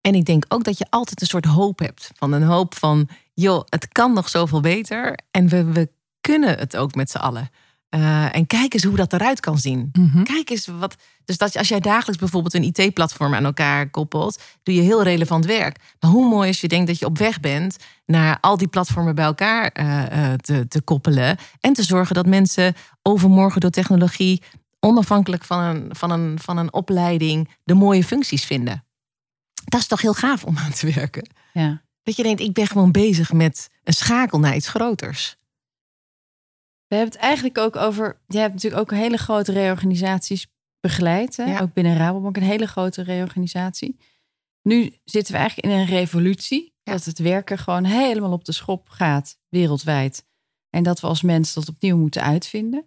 [0.00, 2.10] en ik denk ook dat je altijd een soort hoop hebt.
[2.14, 5.18] Van een hoop van, joh, het kan nog zoveel beter.
[5.30, 7.50] En we, we kunnen het ook met z'n allen.
[7.92, 9.88] Eh, en kijk eens hoe dat eruit kan zien.
[9.92, 10.22] Mhm.
[10.22, 10.96] Kijk eens wat.
[11.24, 15.46] Dus dat, als jij dagelijks bijvoorbeeld een IT-platform aan elkaar koppelt, doe je heel relevant
[15.46, 15.78] werk.
[16.00, 17.76] Maar hoe mooi als je denkt dat je op weg bent
[18.06, 21.36] naar al die platformen bij elkaar eh, eh, te, te koppelen.
[21.60, 24.42] En te zorgen dat mensen overmorgen door technologie,
[24.80, 28.84] onafhankelijk van een, van, een, van een opleiding, de mooie functies vinden.
[29.64, 31.28] Dat is toch heel gaaf om aan te werken.
[31.52, 31.82] Ja.
[32.02, 35.36] Dat je denkt, ik ben gewoon bezig met een schakel naar iets groters.
[36.92, 38.20] We hebben het eigenlijk ook over.
[38.26, 40.46] Je hebt natuurlijk ook hele grote reorganisaties
[40.80, 41.36] begeleid.
[41.36, 41.44] Hè?
[41.44, 41.60] Ja.
[41.60, 43.96] Ook binnen Rabobank een hele grote reorganisatie.
[44.62, 46.74] Nu zitten we eigenlijk in een revolutie.
[46.82, 46.92] Ja.
[46.92, 50.26] Dat het werken gewoon helemaal op de schop gaat, wereldwijd.
[50.70, 52.84] En dat we als mens dat opnieuw moeten uitvinden.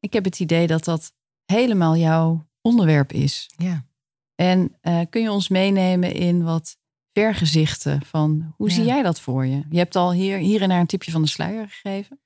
[0.00, 1.12] Ik heb het idee dat dat
[1.44, 3.50] helemaal jouw onderwerp is.
[3.56, 3.86] Ja.
[4.34, 6.76] En eh, kun je ons meenemen in wat
[7.12, 8.74] vergezichten van hoe Ja.
[8.74, 9.62] zie jij dat voor je?
[9.70, 12.18] Je hebt al hier, hier en daar een tipje van de sluier gegeven.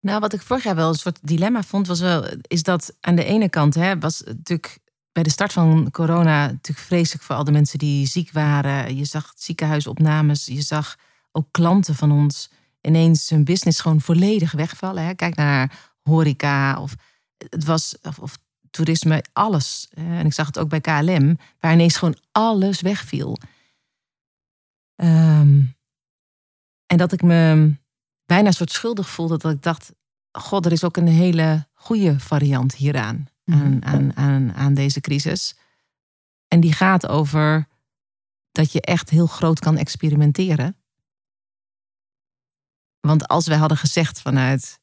[0.00, 3.14] Nou, wat ik vorig jaar wel een soort dilemma vond, was wel, is dat aan
[3.14, 4.78] de ene kant hè, was natuurlijk
[5.12, 8.96] bij de start van corona natuurlijk vreselijk voor al de mensen die ziek waren.
[8.96, 10.96] Je zag ziekenhuisopnames, je zag
[11.32, 15.04] ook klanten van ons ineens hun business gewoon volledig wegvallen.
[15.04, 15.14] Hè.
[15.14, 16.94] Kijk naar horeca of
[17.48, 18.38] het was of,
[18.70, 19.88] toerisme, alles.
[19.94, 23.36] En ik zag het ook bij KLM, waar ineens gewoon alles wegviel.
[24.94, 25.62] Ehm,
[26.86, 27.72] en dat ik me
[28.28, 29.38] bijna een soort schuldig voelde.
[29.38, 29.92] Dat ik dacht,
[30.32, 33.26] god, er is ook een hele goede variant hieraan.
[33.44, 35.56] Aan, aan, aan, aan deze crisis.
[36.48, 37.68] En die gaat over
[38.52, 40.76] dat je echt heel groot kan experimenteren.
[43.00, 44.80] Want als wij hadden gezegd vanuit,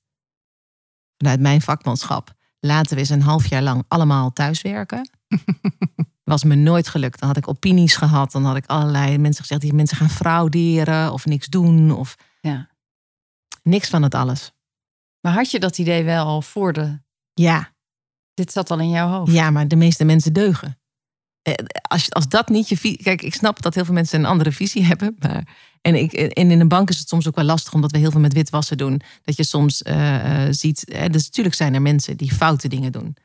[1.17, 2.33] vanuit mijn vakmanschap...
[2.59, 5.09] laten we eens een half jaar lang allemaal thuiswerken...
[6.23, 7.19] was me nooit gelukt.
[7.19, 8.31] Dan had ik opinies gehad.
[8.31, 9.61] Dan had ik allerlei mensen gezegd...
[9.61, 11.91] die mensen gaan frauderen of niks doen.
[11.91, 12.73] Of Ja.
[13.65, 14.51] Niks van het alles.
[15.21, 16.99] Maar had je dat idee wel al voor de.
[17.33, 17.75] Ja,
[18.35, 19.31] Dit zat al in jouw hoofd.
[19.31, 20.79] Ja, maar de meeste mensen deugen.
[21.41, 23.03] Eh, Als, als dat niet je visie...
[23.03, 25.15] Kijk, ik snap dat heel veel mensen een andere visie hebben.
[25.19, 25.47] Maar,
[25.81, 27.73] en, ik, en in een bank is het soms ook wel lastig...
[27.73, 29.01] omdat we heel veel met witwassen doen.
[29.23, 30.85] Dat je soms eh, eh, ziet...
[31.11, 33.15] dus natuurlijk zijn er mensen die foute dingen doen.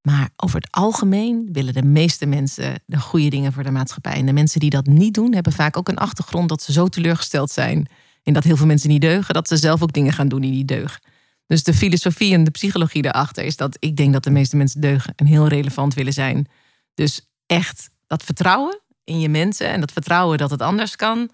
[0.00, 2.82] Maar over het algemeen willen de meeste mensen...
[2.86, 4.14] de goede dingen voor de maatschappij.
[4.14, 5.34] En de mensen die dat niet doen...
[5.34, 7.88] hebben vaak ook een achtergrond dat ze zo teleurgesteld zijn...
[8.24, 9.34] in dat heel veel mensen niet deugen...
[9.34, 11.00] dat ze zelf ook dingen gaan doen die niet deugen.
[11.46, 14.80] Dus de filosofie en de psychologie daarachter is dat ik denk dat de meeste mensen
[14.80, 16.48] deugen en heel relevant willen zijn.
[16.94, 21.30] Dus echt dat vertrouwen in je mensen en dat vertrouwen dat het anders kan,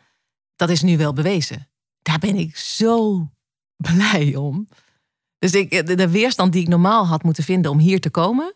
[0.56, 1.68] dat is nu wel bewezen.
[2.02, 3.28] Daar ben ik zo
[3.92, 4.68] blij om.
[5.38, 8.54] Dus ik, de, de weerstand die ik normaal had moeten vinden om hier te komen,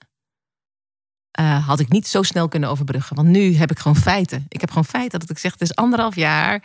[1.30, 3.16] eh, had ik niet zo snel kunnen overbruggen.
[3.16, 4.46] Want nu heb ik gewoon feiten.
[4.48, 6.64] Ik heb gewoon feiten dat ik zeg, het is anderhalf jaar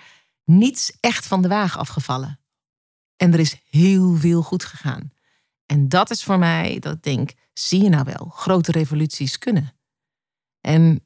[0.50, 2.40] niets echt van de wagen afgevallen.
[3.16, 5.12] En er is heel veel goed gegaan.
[5.66, 9.74] En dat is voor mij dat ik denk, zie je nou wel, grote revoluties kunnen.
[10.62, 11.04] En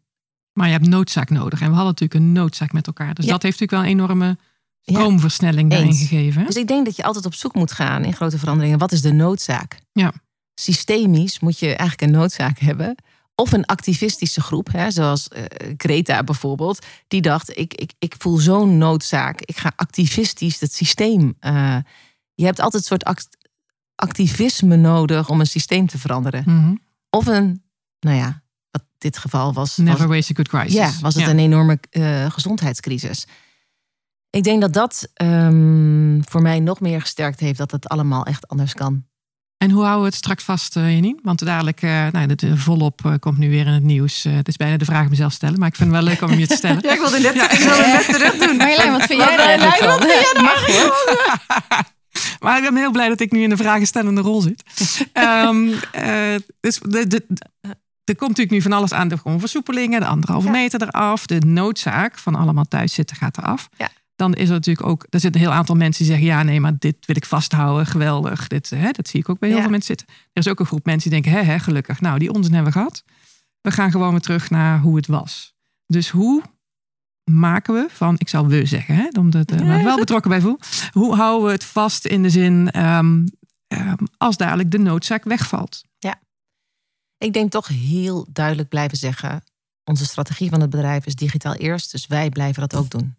[0.53, 1.59] Maar je hebt noodzaak nodig.
[1.61, 3.13] En we hadden natuurlijk een noodzaak met elkaar.
[3.13, 3.31] Dus Ja.
[3.31, 4.37] dat heeft natuurlijk wel een enorme
[4.81, 4.93] Ja.
[4.93, 6.39] stroomversnelling daarin gegeven.
[6.41, 6.47] hè?
[6.47, 8.77] dus ik denk dat je altijd op zoek moet gaan in grote veranderingen.
[8.77, 9.79] Wat is de noodzaak?
[9.91, 10.13] Ja.
[10.55, 12.95] Systemisch moet je eigenlijk een noodzaak hebben.
[13.35, 15.43] Of een activistische groep, hè, zoals eh,
[15.77, 19.41] Greta bijvoorbeeld, die dacht: ik, ik, ik voel zo'n noodzaak.
[19.41, 21.35] Ik ga activistisch het systeem.
[21.39, 21.77] eh,
[22.33, 23.37] je hebt altijd een soort act-
[23.95, 26.43] activisme nodig om een systeem te veranderen.
[26.45, 26.75] Mhm.
[27.09, 27.63] Of een,
[27.99, 29.77] nou ja, wat dit geval was.
[29.77, 30.73] Never was waste a good crisis.
[30.73, 31.29] ja, was het Ja.
[31.29, 33.25] een enorme eh, gezondheidscrisis.
[34.29, 38.47] Ik denk dat dat ehm, voor mij nog meer gesterkt heeft dat het allemaal echt
[38.47, 39.05] anders kan.
[39.63, 41.19] En hoe houden we het straks vast, eh, Janine?
[41.21, 44.25] Want dadelijk, eh nou, het, volop eh, komt nu weer in het nieuws.
[44.25, 46.29] Eh, het is bijna de vraag mezelf stellen, maar ik vind het wel leuk om
[46.29, 46.77] hem je te stellen.
[46.93, 47.51] ik wilde net, Ja.
[47.51, 48.57] ik wilde net terug doen.
[48.57, 49.77] Marjolein, wat vind jij daar eigenlijk
[50.35, 50.43] van?
[50.43, 50.61] Mag.
[52.39, 54.63] Maar ik ben heel blij dat ik nu in de vragenstellende rol zit.
[55.13, 57.25] Ehm, eh, dus de, de,
[58.03, 59.07] er komt natuurlijk nu van alles aan.
[59.07, 60.51] De gewoon versoepelingen, de anderhalve Ja.
[60.51, 61.25] meter eraf.
[61.25, 63.69] De noodzaak van allemaal thuis zitten gaat eraf.
[63.77, 63.89] Ja.
[64.15, 66.59] Dan is er natuurlijk ook, er zitten een heel aantal mensen die zeggen: ja, nee,
[66.59, 67.85] maar dit wil ik vasthouden.
[67.85, 68.47] Geweldig.
[68.47, 69.63] Dit, hè, dat zie ik ook bij heel Ja.
[69.63, 70.15] veel mensen zitten.
[70.33, 72.01] Er is ook een groep mensen die denken: hè, hè, gelukkig.
[72.01, 73.03] Nou, die onzin hebben we gehad.
[73.61, 75.53] We gaan gewoon weer terug naar hoe het was.
[75.85, 76.41] Dus hoe
[77.31, 80.59] maken we van, ik zal we zeggen, hè, omdat ik me wel betrokken bij voel.
[80.91, 83.25] Hoe houden we het vast in de zin ehm,
[83.67, 85.81] ehm, als dadelijk de noodzaak wegvalt?
[87.17, 89.43] Ik denk toch heel duidelijk blijven zeggen:
[89.83, 93.15] onze strategie van het bedrijf is digitaal eerst, dus wij blijven dat ook doen.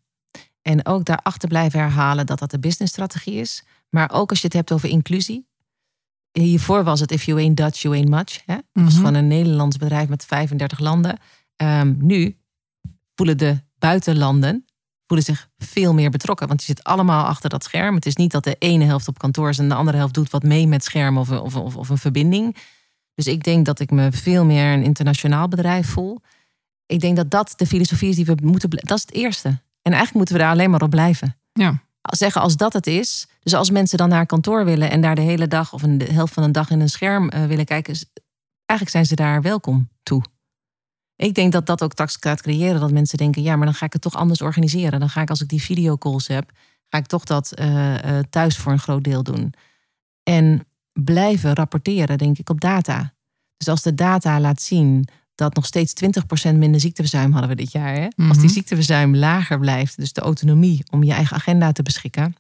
[0.65, 3.65] En ook daarachter blijven herhalen dat dat de businessstrategie is.
[3.91, 5.47] Maar ook als je het hebt over inclusie.
[6.33, 8.43] Hiervoor was het if you ain't Dutch, you ain't much.
[8.47, 8.55] Hè?
[8.55, 8.97] Het was Mhm.
[8.97, 11.19] gewoon een Nederlands bedrijf met 35 landen.
[11.57, 12.37] Ehm, nu
[13.15, 14.65] voelen de buitenlanden
[15.07, 16.49] voelen zich veel meer betrokken.
[16.49, 17.95] Want je zit allemaal achter dat scherm.
[17.95, 20.31] Het is niet dat de ene helft op kantoor is en de andere helft doet
[20.31, 22.57] wat mee met scherm of, of, of, of een verbinding.
[23.15, 26.21] Dus ik denk dat ik me veel meer een internationaal bedrijf voel.
[26.87, 28.71] Ik denk dat dat de filosofie is die we moeten.
[28.71, 29.61] Dat is het eerste.
[29.85, 31.37] En eigenlijk moeten we daar alleen maar op blijven.
[31.53, 31.83] Ja.
[32.01, 33.27] Zeggen als dat het is.
[33.43, 36.13] Dus als mensen dan naar kantoor willen en daar de hele dag of een de
[36.13, 37.95] helft van een dag in een scherm uh, willen kijken,
[38.67, 40.23] eigenlijk zijn ze daar welkom toe.
[41.17, 42.81] Ik denk dat dat ook tax gaat creëren.
[42.81, 45.01] Dat mensen denken, ja, maar dan ga ik het toch anders organiseren.
[45.01, 46.51] Dan ga ik als ik die videocalls heb,
[46.89, 49.55] ga ik toch dat uh, uh, thuis voor een groot deel doen.
[50.23, 53.15] En blijven rapporteren, denk ik, op data.
[53.57, 55.93] Dus als de data laat zien dat nog steeds
[56.51, 57.95] 20% minder ziekteverzuim hadden we dit jaar.
[57.95, 58.09] Hè?
[58.29, 62.35] Als die ziekteverzuim lager blijft, dus de autonomie om je eigen agenda te beschikken.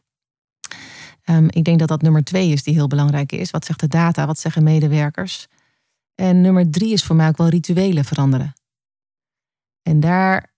[1.31, 3.51] Um, ik denk dat dat nummer twee is die heel belangrijk is.
[3.51, 4.27] Wat zegt de data?
[4.27, 5.47] Wat zeggen medewerkers?
[6.15, 8.53] En nummer drie is voor mij ook wel rituelen veranderen.
[9.83, 10.53] En daar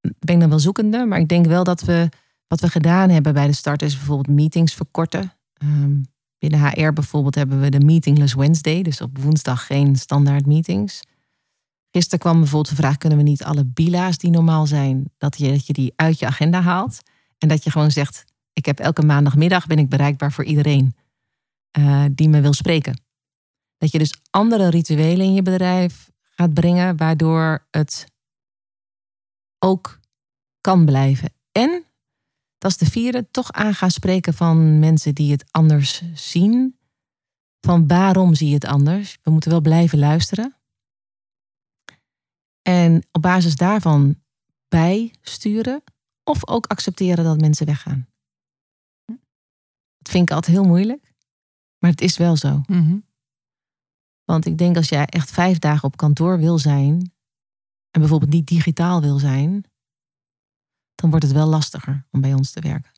[0.00, 2.08] ben ik dan wel zoekende, maar ik denk wel dat we
[2.46, 5.32] wat we gedaan hebben bij de start is bijvoorbeeld meetings verkorten.
[5.62, 6.06] Um,
[6.38, 11.02] binnen HR bijvoorbeeld hebben we de Meetingless Wednesday, dus op woensdag geen standaard meetings.
[11.98, 15.50] Gisteren kwam bijvoorbeeld de vraag: kunnen we niet alle bila's die normaal zijn, dat je,
[15.50, 17.00] dat je die uit je agenda haalt
[17.38, 20.94] en dat je gewoon zegt: ik heb elke maandagmiddag ben ik bereikbaar voor iedereen
[21.78, 23.02] uh, die me wil spreken.
[23.76, 28.06] Dat je dus andere rituelen in je bedrijf gaat brengen, waardoor het
[29.58, 30.00] ook
[30.60, 31.32] kan blijven.
[31.52, 31.84] En,
[32.58, 36.78] dat is de vierde, toch aan gaan spreken van mensen die het anders zien.
[37.60, 39.18] Van waarom zie je het anders?
[39.22, 40.57] We moeten wel blijven luisteren.
[42.68, 44.22] En op basis daarvan
[44.68, 45.82] bijsturen
[46.24, 48.08] of ook accepteren dat mensen weggaan.
[49.98, 51.14] Dat vind ik altijd heel moeilijk,
[51.78, 52.60] maar het is wel zo.
[52.66, 53.06] Mm
[54.24, 57.12] Want ik denk als jij echt vijf dagen op kantoor wil zijn
[57.90, 59.64] en bijvoorbeeld niet digitaal wil zijn,
[60.94, 62.92] dan wordt het wel lastiger om bij ons te werken.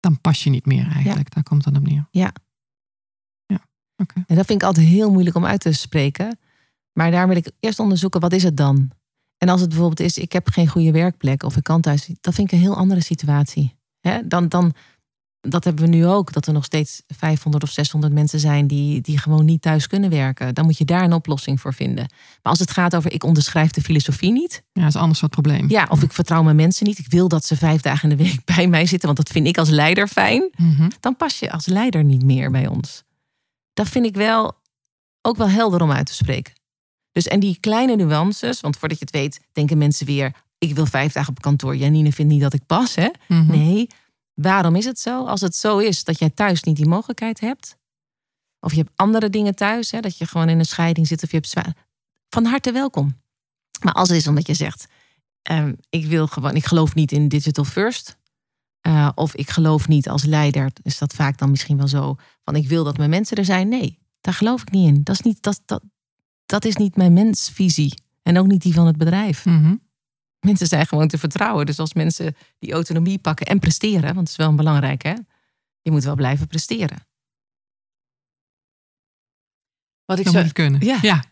[0.00, 1.34] Dan pas je niet meer eigenlijk, ja.
[1.34, 2.08] daar komt het dan op neer.
[2.10, 2.32] Ja.
[3.46, 4.24] Ja, oké.
[4.26, 6.38] En dat vind ik altijd heel moeilijk om uit te spreken.
[6.92, 8.90] Maar daar wil ik eerst onderzoeken, wat is het dan?
[9.38, 12.34] En als het bijvoorbeeld is, ik heb geen goede werkplek of ik kan thuis, dat
[12.34, 13.76] vind ik een heel andere situatie.
[14.24, 14.74] dan, dan,
[15.40, 19.00] dat hebben we nu ook, dat er nog steeds 500 of 600 mensen zijn die,
[19.00, 20.54] die gewoon niet thuis kunnen werken.
[20.54, 22.06] Dan moet je daar een oplossing voor vinden.
[22.42, 24.62] Maar als het gaat over, ik onderschrijf de filosofie niet.
[24.72, 25.68] Ja, dat is anders wat probleem.
[25.68, 26.98] Ja, of ik vertrouw mijn mensen niet.
[26.98, 29.46] Ik wil dat ze vijf dagen in de week bij mij zitten, want dat vind
[29.46, 30.50] ik als leider fijn.
[30.56, 30.88] Mhm.
[31.00, 33.02] Dan pas je als leider niet meer bij ons.
[33.72, 34.58] Dat vind ik wel
[35.22, 36.52] ook wel helder om uit te spreken.
[37.12, 40.86] Dus en die kleine nuances, want voordat je het weet, denken mensen weer: ik wil
[40.86, 41.76] vijf dagen op kantoor.
[41.76, 43.08] Janine vindt niet dat ik pas, hè?
[43.28, 43.50] Mhm.
[43.50, 43.86] Nee.
[44.34, 45.26] Waarom is het zo?
[45.26, 47.76] Als het zo is dat jij thuis niet die mogelijkheid hebt,
[48.60, 51.30] of je hebt andere dingen thuis, hè, dat je gewoon in een scheiding zit of
[51.30, 51.76] je hebt zwaar,
[52.28, 53.20] van harte welkom.
[53.84, 54.86] Maar als het is omdat je zegt:
[55.42, 58.18] ehm, ik wil gewoon, ik geloof niet in digital first.
[58.86, 62.56] Uh, of ik geloof niet als leider, is dat vaak dan misschien wel zo van
[62.56, 63.68] ik wil dat mijn mensen er zijn.
[63.68, 65.02] Nee, daar geloof ik niet in.
[65.02, 65.82] Dat is niet, dat, dat,
[66.50, 67.94] dat is niet mijn mensvisie.
[68.22, 69.44] En ook niet die van het bedrijf.
[69.44, 69.76] Mhm.
[70.40, 71.66] Mensen zijn gewoon te vertrouwen.
[71.66, 75.14] Dus als mensen die autonomie pakken en presteren, want het is wel belangrijk, hè?
[75.80, 77.06] Je moet wel blijven presteren.
[80.04, 80.84] Wat ik zo, kunnen.
[80.84, 80.98] Ja.
[81.02, 81.24] ja.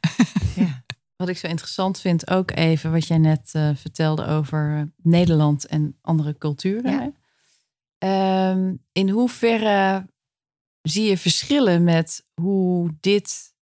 [0.54, 0.84] Ja.
[1.16, 5.66] wat ik zo interessant vind, ook even wat jij net eh, vertelde over eh, Nederland
[5.66, 6.92] en andere culturen.
[6.92, 7.12] Ja.
[7.98, 10.06] Ehm, in hoeverre
[10.82, 13.54] zie je verschillen met hoe dit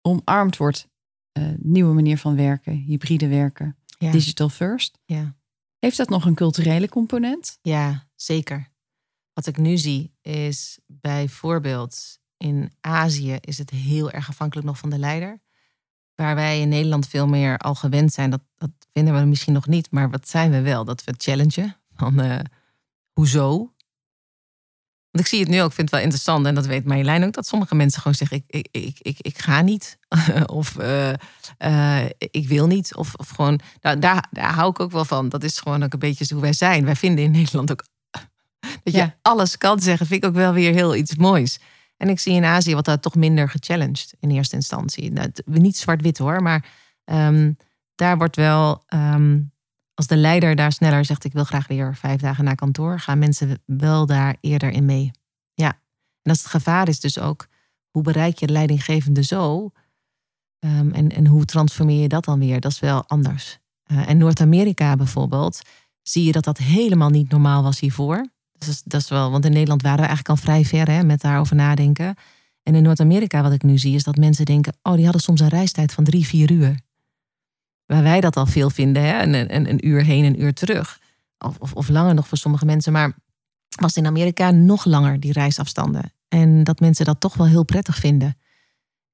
[0.00, 0.88] omarmd wordt?
[1.34, 4.10] Eh, nieuwe manier van werken, hybride werken, Ja.
[4.10, 4.98] digital first.
[5.04, 5.36] Ja.
[5.78, 7.58] Heeft dat nog een culturele component?
[7.62, 8.72] ja, zeker.
[9.32, 14.90] Wat ik nu zie is bijvoorbeeld in Azië is het heel erg afhankelijk nog van
[14.90, 15.40] de leider.
[16.14, 19.66] Waar wij in Nederland veel meer al gewend zijn, dat, dat vinden we misschien nog
[19.66, 20.84] niet, maar wat zijn we wel?
[20.84, 22.40] Dat we challengen van eh,
[23.12, 23.73] hoezo?
[25.14, 27.24] Want ik zie het nu ook, ik vind het wel interessant en dat weet Marjolein
[27.24, 29.98] ook, dat sommige mensen gewoon zeggen: ik, ik, ik, ik, ik ga niet.
[30.46, 31.12] of eh,
[31.58, 32.94] eh, ik wil niet.
[32.94, 35.28] Of, of gewoon, nou, daar, daar hou ik ook wel van.
[35.28, 36.84] Dat is gewoon ook een beetje hoe wij zijn.
[36.84, 37.84] Wij vinden in Nederland ook
[38.84, 39.16] dat je Ja.
[39.22, 41.58] alles kan zeggen, vind ik ook wel weer heel iets moois.
[41.96, 45.12] En ik zie in Azië wat daar toch minder gechallenged in eerste instantie.
[45.12, 46.66] Nou, niet zwart-wit hoor, maar
[47.04, 47.52] ehm,
[47.94, 49.40] daar wordt wel, ehm,
[49.94, 53.18] als de leider daar sneller zegt: Ik wil graag weer vijf dagen naar kantoor, gaan
[53.18, 55.10] mensen wel daar eerder in mee.
[55.54, 55.68] Ja,
[56.22, 57.46] en als het gevaar is, dus ook
[57.90, 59.70] hoe bereik je de leidinggevende zo?
[60.58, 62.60] Ehm, en, en hoe transformeer je dat dan weer?
[62.60, 63.58] Dat is wel anders.
[63.84, 65.60] Eh, en Noord-Amerika bijvoorbeeld,
[66.02, 68.26] zie je dat dat helemaal niet normaal was hiervoor.
[68.58, 71.20] Dus dat is wel, want in Nederland waren we eigenlijk al vrij ver hè, met
[71.20, 72.14] daarover nadenken.
[72.62, 75.40] En in Noord-Amerika, wat ik nu zie, is dat mensen denken: oh, die hadden soms
[75.40, 76.80] een reistijd van drie, vier uur.
[77.86, 79.22] Waar wij dat al veel vinden, hè?
[79.22, 81.00] Een, een, een uur heen, een uur terug.
[81.38, 82.92] of, of, of langer nog voor sommige mensen.
[82.92, 83.14] Maar
[83.80, 86.12] was in Amerika nog langer, die reisafstanden.
[86.28, 88.36] En dat mensen dat toch wel heel prettig vinden.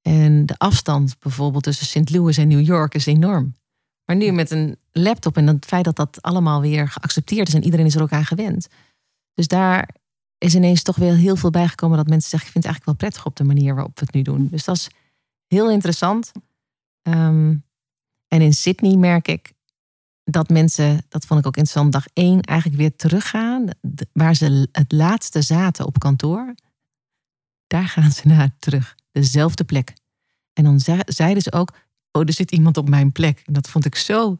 [0.03, 2.11] En de afstand bijvoorbeeld tussen St.
[2.11, 3.55] Louis en New York is enorm.
[4.05, 7.65] Maar nu met een laptop en het feit dat dat allemaal weer geaccepteerd is en
[7.65, 8.69] iedereen is er ook aan gewend.
[9.35, 9.89] Dus daar
[10.39, 13.09] is ineens toch weer heel veel bijgekomen dat mensen zeggen: Ik vind het eigenlijk wel
[13.09, 14.49] prettig op de manier waarop we het nu doen.
[14.51, 14.91] Dus dat is
[15.47, 16.33] heel interessant.
[17.03, 17.57] Ehm,
[18.31, 19.53] en in Sydney merk ik
[20.25, 23.69] dat mensen, dat vond ik ook interessant, dag één eigenlijk weer teruggaan.
[24.13, 26.55] Waar ze het laatste zaten op kantoor.
[27.67, 28.95] Daar gaan ze naar terug.
[29.13, 29.93] Dezelfde plek.
[30.53, 31.77] En dan zeiden ze ook,
[32.13, 33.43] oh, er zit iemand op mijn plek.
[33.45, 34.37] En dat vond ik zo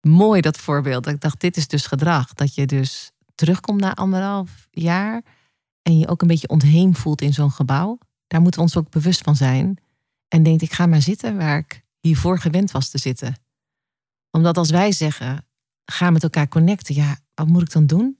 [0.00, 1.06] mooi, dat voorbeeld.
[1.06, 2.34] Ik dacht, dit is dus gedrag.
[2.34, 5.22] Dat je dus terugkomt na anderhalf jaar
[5.82, 7.98] en je ook een beetje ontheem voelt in zo'n gebouw.
[8.26, 9.78] Daar moeten we ons ook bewust van zijn.
[10.28, 13.34] En denkt, ik ga maar zitten waar ik hiervoor gewend was te zitten.
[14.30, 15.46] Omdat als wij zeggen,
[15.84, 16.94] ga met elkaar connecten.
[16.94, 18.18] Ja, wat moet ik dan doen?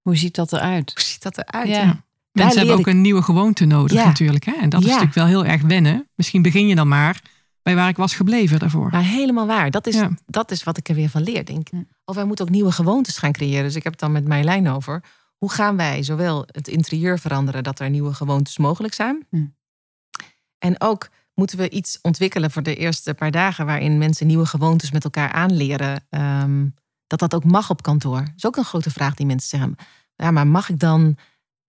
[0.00, 0.90] Hoe ziet dat eruit?
[0.94, 1.68] Hoe ziet dat eruit?
[1.68, 2.04] Ja.
[2.32, 4.44] Mensen hebben ook een nieuwe gewoonte nodig natuurlijk.
[4.44, 4.52] Hè?
[4.52, 6.08] En dat is natuurlijk wel heel erg wennen.
[6.14, 7.22] Misschien begin je dan maar
[7.62, 8.90] bij waar ik was gebleven daarvoor.
[8.90, 9.70] Maar helemaal waar.
[9.70, 11.44] Dat is, dat is wat ik er weer van leer.
[11.44, 11.68] Denk.
[12.04, 13.62] Of wij moeten ook nieuwe gewoontes gaan creëren.
[13.62, 15.04] Dus ik heb het dan met Marjolein over.
[15.36, 19.26] Hoe gaan wij zowel het interieur veranderen dat er nieuwe gewoontes mogelijk zijn.
[20.58, 24.90] En ook moeten we iets ontwikkelen voor de eerste paar dagen waarin mensen nieuwe gewoontes
[24.90, 26.06] met elkaar aanleren.
[26.10, 26.66] Ehm,
[27.06, 28.20] dat dat ook mag op kantoor.
[28.20, 29.76] Dat is ook een grote vraag die mensen zeggen.
[30.16, 31.16] Ja, maar mag ik dan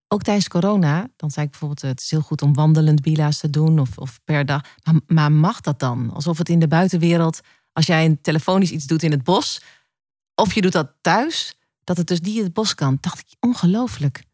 [0.08, 3.50] ook tijdens corona, dan zei ik bijvoorbeeld, het is heel goed om wandelend bila's te
[3.50, 4.62] doen of, of per dag.
[4.82, 6.10] Maar, maar, mag dat dan?
[6.12, 7.40] Alsof het in de buitenwereld,
[7.72, 9.62] als jij een telefonisch iets doet in het bos,
[10.34, 12.98] of je doet dat thuis, dat het dus die in het bos kan.
[13.00, 14.24] Dacht ik, ongelooflijk.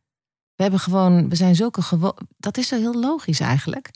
[0.55, 2.19] We hebben gewoon, we zijn zulke gewoon.
[2.37, 3.91] Dat is zo heel logisch eigenlijk.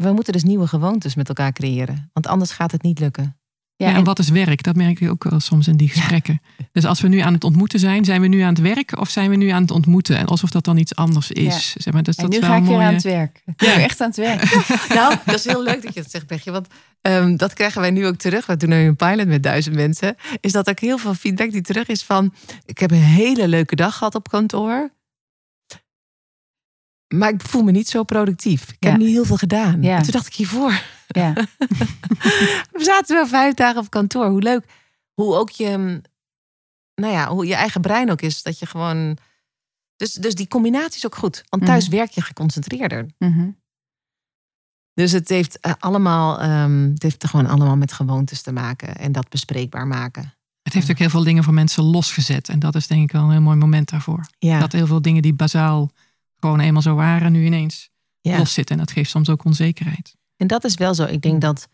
[0.00, 3.40] We moeten dus nieuwe gewoontes met elkaar creëren, want anders gaat het niet lukken.
[3.76, 4.62] Ja, en, wat is werk?
[4.62, 6.40] Dat merk ik ook wel soms in die gesprekken.
[6.72, 9.08] Dus als we nu aan het ontmoeten zijn, zijn we nu aan het werk of
[9.08, 10.16] zijn we nu aan het ontmoeten?
[10.16, 11.74] En alsof dat dan iets anders is.
[11.76, 13.42] Zeg maar, dus en dat nu ga ik weer aan het werk.
[13.46, 13.78] Ik ja.
[13.78, 14.42] echt aan het werk.
[14.98, 16.50] nou, dat is heel leuk dat je dat zegt, Bergje.
[16.50, 16.66] Want
[17.02, 18.46] um, dat krijgen wij nu ook terug.
[18.46, 20.16] We doen nu een pilot met duizend mensen.
[20.40, 22.34] Is dat ook heel veel feedback die terug is van...
[22.64, 24.90] Ik heb een hele leuke dag gehad op kantoor.
[27.14, 28.70] Maar ik voel me niet zo productief.
[28.70, 29.82] Ik heb niet heel veel gedaan.
[29.82, 30.82] En toen dacht ik hiervoor.
[31.06, 31.32] Ja.
[32.72, 34.26] we zaten wel vijf dagen op kantoor.
[34.26, 34.64] Hoe leuk.
[35.14, 36.00] Hoe ook je,
[36.94, 38.42] nou ja, hoe je eigen brein ook is.
[38.42, 39.16] Dat je gewoon.
[39.96, 41.44] Dus, dus die combinatie is ook goed.
[41.48, 41.96] Want thuis mhm.
[41.96, 43.06] werk je geconcentreerder.
[43.18, 43.50] Mhm.
[44.94, 49.12] Dus het heeft uh, allemaal, um, het heeft gewoon allemaal met gewoontes te maken en
[49.12, 50.34] dat bespreekbaar maken.
[50.62, 52.48] Het heeft ook heel veel dingen voor mensen losgezet.
[52.48, 54.26] En dat is denk ik wel een heel mooi moment daarvoor.
[54.38, 54.58] Ja.
[54.58, 55.90] Dat heel veel dingen die bazaal
[56.40, 58.38] gewoon eenmaal zo waren, nu ineens ja.
[58.38, 58.78] loszitten.
[58.78, 60.16] En dat geeft soms ook onzekerheid.
[60.36, 61.04] En dat is wel zo.
[61.04, 61.68] Ik denk dat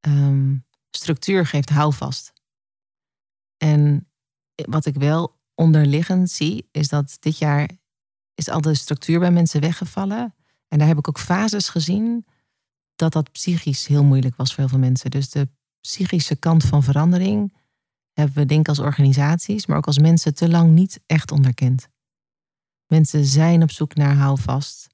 [0.00, 0.56] ehm,
[0.90, 2.32] structuur geeft houvast.
[3.56, 4.08] En
[4.54, 7.70] wat ik wel onderliggend zie, is dat dit jaar
[8.34, 10.34] is al de structuur bij mensen weggevallen.
[10.68, 12.26] En daar heb ik ook fases gezien
[12.96, 15.10] dat dat psychisch heel moeilijk was voor heel veel mensen.
[15.10, 15.48] Dus de
[15.80, 17.52] psychische kant van verandering
[18.12, 21.88] hebben we denk ik als organisaties, maar ook als mensen te lang niet echt onderkend.
[22.88, 24.86] Mensen zijn op zoek naar houvast.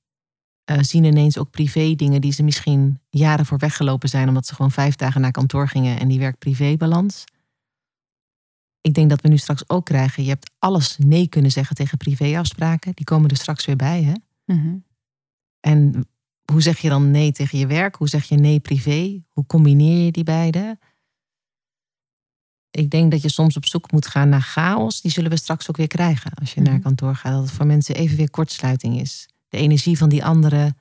[0.71, 4.55] Uh, zien ineens ook privé dingen die ze misschien jaren voor weggelopen zijn, omdat ze
[4.55, 7.25] gewoon vijf dagen naar kantoor gingen en die werk-privé-balans.
[8.81, 10.23] Ik denk dat we nu straks ook krijgen.
[10.23, 12.95] Je hebt alles nee kunnen zeggen tegen privéafspraken.
[12.95, 14.03] Die komen er straks weer bij.
[14.03, 14.15] Hè?
[14.55, 14.77] Mhm.
[15.61, 16.09] En
[16.53, 17.95] hoe zeg je dan nee tegen je werk?
[17.95, 19.23] Hoe zeg je nee privé?
[19.29, 20.79] Hoe combineer je die beide?
[22.75, 25.01] Ik denk dat je soms op zoek moet gaan naar chaos.
[25.01, 26.83] Die zullen we straks ook weer krijgen als je naar mhm.
[26.83, 27.33] kantoor gaat.
[27.33, 29.29] Dat het voor mensen even weer kortsluiting is.
[29.49, 30.79] De energie van die anderen.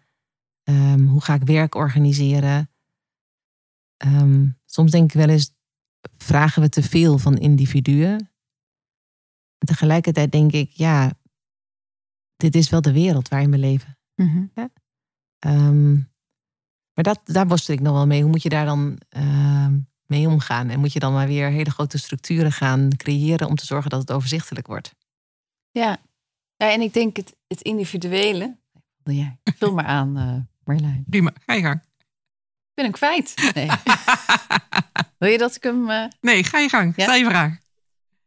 [0.64, 2.70] Ehm, hoe ga ik werk organiseren?
[3.98, 5.52] Ehm, soms denk ik wel eens,
[6.18, 8.30] vragen we te veel van individuen.
[9.58, 11.14] Tegelijkertijd denk ik, ja,
[12.36, 13.98] dit is wel de wereld waarin we leven.
[14.16, 14.70] Mm ja?
[15.40, 16.12] um,
[16.94, 18.22] maar dat, daar worstel ik nog wel mee.
[18.22, 18.98] Hoe moet je daar dan
[20.06, 20.70] mee omgaan?
[20.70, 24.00] En moet je dan maar weer hele grote structuren gaan creëren om te zorgen dat
[24.00, 24.94] het overzichtelijk wordt?
[25.72, 25.98] Ja,
[26.56, 28.58] ja en ik denk het, het individuele.
[29.04, 29.38] Wil jij?
[29.58, 31.06] Vul maar aan, uh, Marjolein.
[31.10, 31.82] Prima, ga je gang.
[32.76, 33.52] Ik ben hem kwijt.
[33.54, 33.68] Nee.
[35.18, 35.90] Wil je dat ik hem.
[35.90, 36.06] Uh...
[36.22, 36.94] Nee, ga je gang.
[36.96, 37.04] Ja?
[37.04, 37.58] Stel je vraag.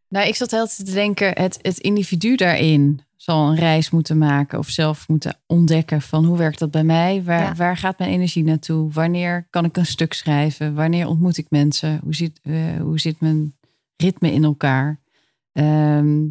[0.08, 4.58] Nou, ik zat altijd te denken, het, het individu daarin zal een reis moeten maken
[4.58, 7.22] of zelf moeten ontdekken van hoe werkt dat bij mij?
[7.24, 8.92] Waar, waar gaat mijn energie naartoe?
[8.92, 10.74] Wanneer kan ik een stuk schrijven?
[10.74, 12.00] Wanneer ontmoet ik mensen?
[12.02, 13.56] Hoe zit, uh, hoe zit mijn
[13.96, 15.00] ritme in elkaar?
[15.52, 16.26] Ehm,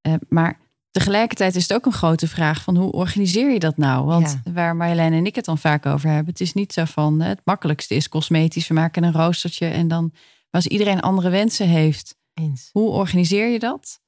[0.00, 0.60] eh, maar
[0.90, 4.04] tegelijkertijd is het ook een grote vraag van hoe organiseer je dat nou?
[4.06, 7.20] Want waar Marjolein en ik het dan vaak over hebben, het is niet zo van
[7.20, 8.68] het makkelijkste is cosmetisch.
[8.68, 12.70] We maken een roostertje en dan, maar als iedereen andere wensen heeft Eens.
[12.72, 14.00] Hoe organiseer je dat?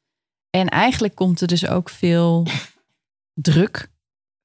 [0.50, 2.46] En eigenlijk komt er dus ook veel
[3.48, 3.90] druk,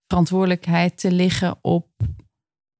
[0.07, 1.87] verantwoordelijkheid te liggen op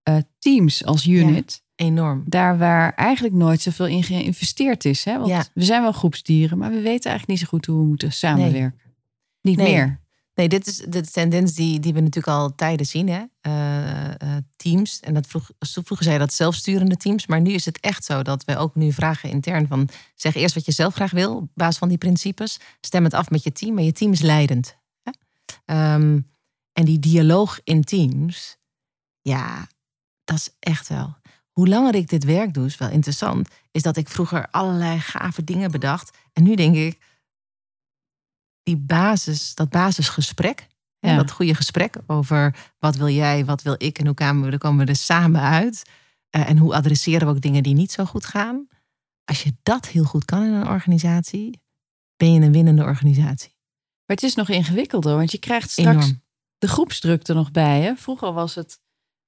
[0.10, 1.64] uh, teams als unit.
[1.76, 2.24] Ja, enorm.
[2.26, 5.04] Daar waar eigenlijk nooit zoveel in geïnvesteerd is.
[5.06, 5.16] Hè?
[5.18, 5.46] Want Ja.
[5.54, 8.80] we zijn wel groepsdieren, maar we weten eigenlijk niet zo goed hoe we moeten samenwerken.
[9.42, 9.74] Niet Nee.
[9.74, 10.04] meer.
[10.36, 13.10] Nee, dit is de tendens die, die we natuurlijk al tijden zien.
[13.10, 13.24] Hè?
[13.42, 15.00] Eh, eh, teams.
[15.00, 17.28] En dat vroeg, vroeger zei dat zelfsturende teams.
[17.28, 19.90] Maar nu is het echt zo dat we ook nu vragen intern van...
[20.16, 22.60] zeg eerst wat je zelf graag wil op basis van die principes.
[22.82, 23.74] Stem het af met je team.
[23.74, 24.78] Maar je team is leidend.
[25.04, 25.12] Hè?
[25.66, 26.20] Ehm,
[26.74, 28.58] en die dialoog in teams...
[29.22, 29.68] Ja,
[30.24, 31.16] dat is echt wel...
[31.52, 33.50] Hoe langer ik dit werk doe, is wel interessant...
[33.72, 36.18] is dat ik vroeger allerlei gave dingen bedacht.
[36.34, 37.00] En nu denk ik
[38.66, 40.68] die basis, dat basisgesprek,
[41.00, 41.16] hè, Ja.
[41.18, 44.58] dat goede gesprek over wat wil jij, wat wil ik en hoe komen we, er
[44.58, 45.84] komen we er samen uit.
[46.30, 48.68] Eh, en hoe adresseren we ook dingen die niet zo goed gaan.
[49.26, 51.62] Als je dat heel goed kan in een organisatie,
[52.18, 53.54] ben je een winnende organisatie.
[54.06, 56.22] Maar het is nog ingewikkelder, want je krijgt straks Enorm.
[56.58, 57.82] de groepsdruk er nog bij.
[57.82, 57.96] Hè?
[57.96, 58.80] Vroeger was het,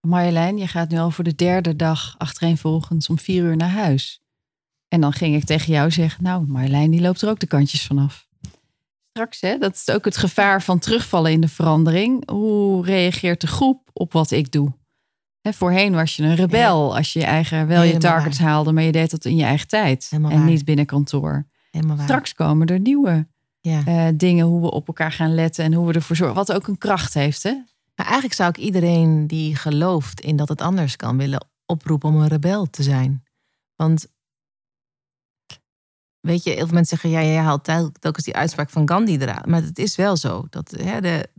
[0.01, 4.21] Marjolein, je gaat nu al voor de derde dag achtereenvolgens om vier uur naar huis.
[4.87, 7.85] En dan ging ik tegen jou zeggen, nou Marjolein, die loopt er ook de kantjes
[7.85, 8.26] vanaf.
[9.17, 12.29] Straks, hè, dat is ook het gevaar van terugvallen in de verandering.
[12.29, 14.73] Hoe reageert de groep op wat ik doe?
[15.41, 18.83] Hè, voorheen was je een rebel als je je eigen wel je targets haalde, maar
[18.83, 20.47] je deed dat in je eigen tijd Helemaal en waar.
[20.47, 21.45] niet binnen kantoor.
[22.03, 23.27] Straks komen er nieuwe
[23.61, 23.81] Ja.
[23.85, 26.35] eh, dingen, hoe we op elkaar gaan letten en hoe we ervoor zorgen.
[26.35, 27.51] Wat ook een kracht heeft, hè?
[27.95, 32.15] Maar eigenlijk zou ik iedereen die gelooft in dat het anders kan willen oproepen om
[32.21, 33.23] een rebel te zijn.
[33.75, 34.07] Want
[36.19, 39.17] weet je, heel veel mensen zeggen, ja, jij haalt tel- telkens die uitspraak van Gandhi
[39.17, 39.45] eruit.
[39.45, 40.47] Maar het is wel zo.
[40.49, 41.29] Dat, hè, de,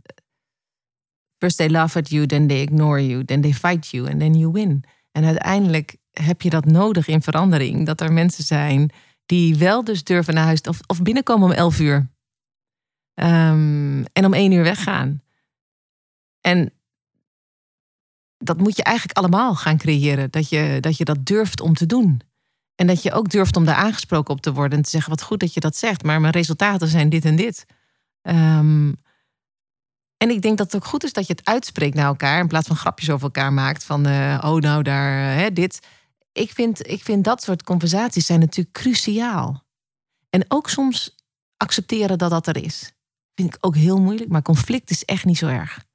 [1.37, 4.33] first they laugh at you, then they ignore you, then they fight you and then
[4.33, 4.83] you win.
[5.11, 7.85] En uiteindelijk heb je dat nodig in verandering.
[7.85, 8.91] Dat er mensen zijn
[9.25, 12.09] die wel dus durven naar huis of, of binnenkomen om elf uur.
[13.13, 15.23] Ehm, en om één uur weggaan.
[16.41, 16.73] En
[18.37, 20.31] dat moet je eigenlijk allemaal gaan creëren.
[20.31, 22.21] Dat je, dat je dat durft om te doen.
[22.79, 24.77] En dat je ook durft om daar aangesproken op te worden.
[24.77, 26.03] En te zeggen, wat goed dat je dat zegt.
[26.03, 27.65] Maar mijn resultaten zijn dit en dit.
[28.21, 28.93] Ehm,
[30.17, 32.39] en ik denk dat het ook goed is dat je het uitspreekt naar elkaar.
[32.39, 33.83] In plaats van grapjes over elkaar maakt.
[33.83, 35.79] Van, eh, oh nou, daar, hè, dit.
[36.31, 39.63] Ik vind, ik vind dat soort conversaties zijn natuurlijk cruciaal.
[40.29, 41.15] En ook soms
[41.57, 42.93] accepteren dat dat er is.
[43.35, 44.29] Vind ik ook heel moeilijk.
[44.29, 45.85] Maar conflict is echt niet zo erg.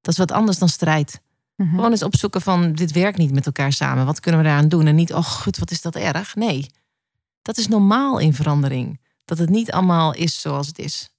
[0.00, 1.20] Dat is wat anders dan strijd.
[1.58, 1.74] Mhm.
[1.74, 4.06] Gewoon eens opzoeken van dit werkt niet met elkaar samen.
[4.06, 4.86] Wat kunnen we daaraan doen?
[4.86, 6.34] En niet, oh goed, wat is dat erg?
[6.34, 6.66] Nee,
[7.42, 9.00] dat is normaal in verandering.
[9.24, 11.10] Dat het niet allemaal is zoals het is.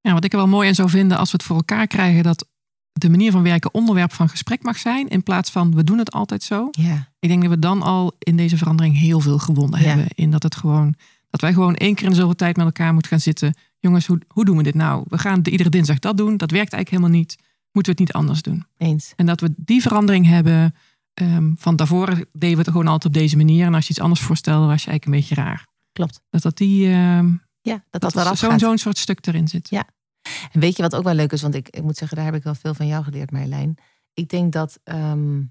[0.00, 2.22] Ja, wat ik er wel mooi aan zou vinden als we het voor elkaar krijgen
[2.22, 2.46] dat
[2.92, 5.08] de manier van werken onderwerp van gesprek mag zijn.
[5.08, 6.68] In plaats van we doen het altijd zo.
[6.70, 9.86] Ja, Ik denk dat we dan al in deze verandering heel veel gewonnen Ja.
[9.86, 10.06] hebben.
[10.14, 10.94] In dat het gewoon
[11.30, 13.54] dat wij gewoon één keer in de zoveel tijd met elkaar moeten gaan zitten.
[13.78, 15.04] Jongens, hoe, hoe doen we dit nou?
[15.08, 16.36] We gaan de- iedere dinsdag dat doen.
[16.36, 17.36] Dat werkt eigenlijk helemaal niet.
[17.76, 18.66] Moeten we het niet anders doen?
[18.76, 19.12] eens.
[19.16, 20.74] En dat we die verandering hebben.
[21.14, 23.66] ehm, van daarvoor deden we het gewoon altijd op deze manier.
[23.66, 25.66] En als je iets anders voorstelde, was je eigenlijk een beetje raar.
[25.92, 26.20] Klopt.
[26.30, 29.70] Dat dat die ehm, Ja, dat dat, dat zo'n zo'n soort stuk erin zit.
[29.70, 29.84] Ja.
[30.52, 31.42] En weet je wat ook wel leuk is?
[31.42, 33.74] Want ik, ik moet zeggen, daar heb ik wel veel van jou geleerd, Marjolein.
[34.14, 34.78] Ik denk dat...
[34.84, 35.42] ehm,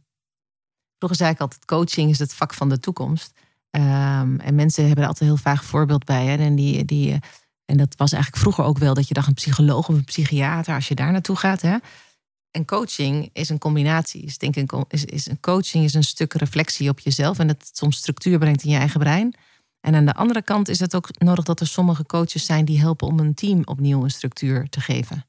[0.97, 3.31] vroeger zei ik altijd, coaching is het vak van de toekomst.
[3.69, 6.25] En mensen hebben er altijd een heel vaag voorbeeld bij.
[6.25, 6.35] Hè?
[6.37, 7.17] En, die, die, eh,
[7.65, 10.75] en dat was eigenlijk vroeger ook wel dat je dacht een psycholoog of een psychiater
[10.75, 11.61] als je daar naartoe gaat.
[11.61, 11.77] Hè?
[12.55, 14.21] En coaching is een combinatie.
[14.21, 17.67] Is, denk ik, is, is een coaching is een stuk reflectie op jezelf en dat
[17.67, 19.35] het soms structuur brengt in je eigen brein.
[19.79, 22.79] En aan de andere kant is het ook nodig dat er sommige coaches zijn die
[22.79, 25.25] helpen om een team opnieuw een structuur te geven.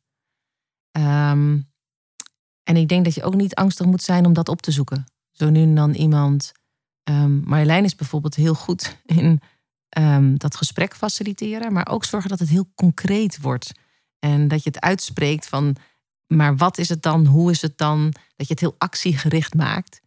[0.91, 1.61] Ehm,
[2.63, 5.07] en ik denk dat je ook niet angstig moet zijn om dat op te zoeken.
[5.33, 6.53] Zo nu en dan iemand.
[7.03, 9.41] ehm Marjolein is bijvoorbeeld heel goed in
[9.89, 13.73] ehm, dat gesprek faciliteren, maar ook zorgen dat het heel concreet wordt.
[14.19, 15.77] En dat je het uitspreekt van,
[16.27, 17.27] maar wat is het dan?
[17.27, 18.15] Hoe is het dan?
[18.37, 20.01] Dat je het heel actiegericht maakt.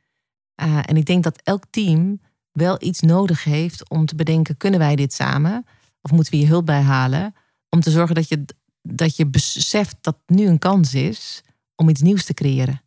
[0.55, 4.79] Eh, en ik denk dat elk team wel iets nodig heeft om te bedenken: kunnen
[4.79, 5.65] wij dit samen?
[6.01, 7.35] Of moeten we hier hulp bij halen?
[7.69, 8.45] Om te zorgen dat je,
[8.81, 11.41] dat je beseft dat nu een kans is
[11.75, 12.81] om iets nieuws te creëren.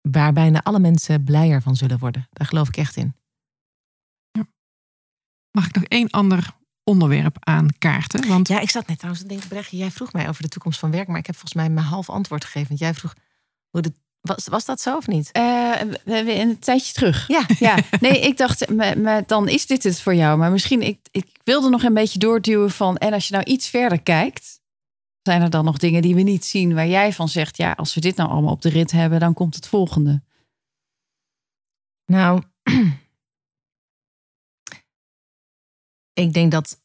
[0.00, 2.28] Waar bijna alle mensen blijer van zullen worden.
[2.30, 3.14] Daar geloof ik echt in.
[5.50, 6.54] Mag ik nog één ander
[6.84, 8.28] onderwerp aankaarten?
[8.28, 10.78] Want Ja, ik zat net trouwens te denken, Brechtje, jij vroeg mij over de toekomst
[10.78, 12.68] van werk, maar ik heb volgens mij mijn half antwoord gegeven.
[12.68, 13.14] Want jij vroeg,
[13.70, 15.32] hoe de, was, was dat zo of niet?
[15.32, 15.42] Eh,
[16.04, 17.28] hebben een tijdje terug.
[17.28, 20.38] Ja, Ja, nee, ik dacht, maar, maar dan is dit het voor jou.
[20.38, 22.96] Maar misschien, ik, ik wilde nog een beetje doorduwen van...
[22.96, 24.60] en als je nou iets verder kijkt...
[25.22, 26.74] zijn er dan nog dingen die we niet zien...
[26.74, 29.20] waar jij van zegt, ja, als we dit nou allemaal op de rit hebben...
[29.20, 30.22] dan komt het volgende.
[32.06, 32.42] Nou,
[36.14, 36.80] ik denk dat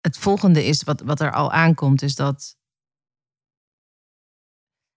[0.00, 2.58] het volgende is, wat, wat er al aankomt, is dat.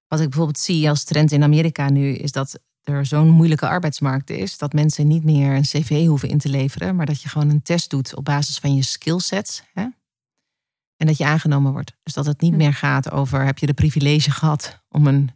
[0.08, 4.30] Wat ik bijvoorbeeld zie als trend in Amerika nu, is dat er zo'n moeilijke arbeidsmarkt
[4.30, 4.58] is.
[4.58, 7.62] Dat mensen niet meer een cv hoeven in te leveren, maar dat je gewoon een
[7.62, 9.64] test doet op basis van je skillsets.
[9.74, 9.88] Hè?
[10.98, 11.94] En dat je aangenomen wordt.
[12.04, 12.58] Dus dat het niet Hm.
[12.58, 15.32] meer gaat over heb je de privilege gehad om een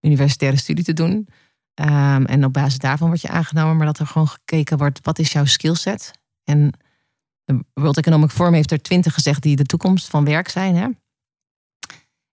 [0.00, 1.28] universitaire studie te doen.
[1.74, 5.18] Ehm, en op basis daarvan word je aangenomen, maar dat er gewoon gekeken wordt, wat
[5.18, 6.21] is jouw skillset?
[6.44, 6.72] En
[7.44, 10.74] de World Economic Forum heeft er twintig gezegd die de toekomst van werk zijn.
[10.76, 10.88] Hè?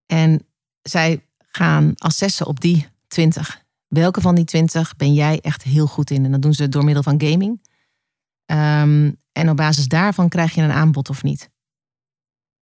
[0.05, 0.45] En
[0.81, 3.63] zij gaan assessen op die twintig.
[3.87, 6.25] Welke van die twintig ben jij echt heel goed in?
[6.25, 7.61] En dat doen ze door middel van gaming.
[8.45, 11.49] Ehm, en op basis daarvan krijg je een aanbod of niet.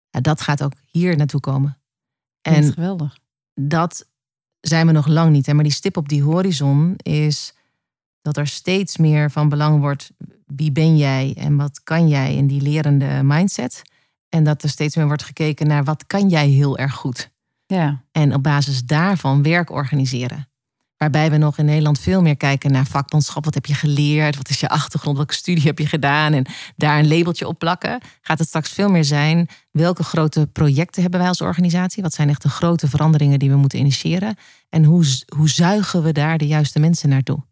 [0.09, 1.77] Ja, dat gaat ook hier naartoe komen.
[2.41, 3.17] En En geweldig.
[3.53, 4.07] dat
[4.59, 5.45] zijn we nog lang niet.
[5.45, 5.53] Hè?
[5.53, 7.53] Maar die stip op die horizon is
[8.21, 10.11] dat er steeds meer van belang wordt.
[10.45, 13.81] Wie ben jij en wat kan jij in die lerende mindset?
[14.29, 17.31] En dat er steeds meer wordt gekeken naar wat kan jij heel erg goed.
[17.65, 20.49] Ja, En op basis daarvan werk organiseren.
[20.97, 23.45] Waarbij we nog in Nederland veel meer kijken naar vakmanschap.
[23.45, 24.35] Wat heb je geleerd?
[24.35, 25.17] Wat is je achtergrond?
[25.17, 26.33] Welke studie heb je gedaan?
[26.33, 26.45] En
[26.75, 28.01] daar een labeltje op plakken.
[28.21, 29.47] Gaat het straks veel meer zijn.
[29.71, 32.03] Welke grote projecten hebben wij als organisatie?
[32.03, 34.35] Wat zijn echt de grote veranderingen die we moeten initiëren?
[34.69, 35.05] En hoe,
[35.35, 37.43] hoe zuigen we daar de juiste mensen naartoe?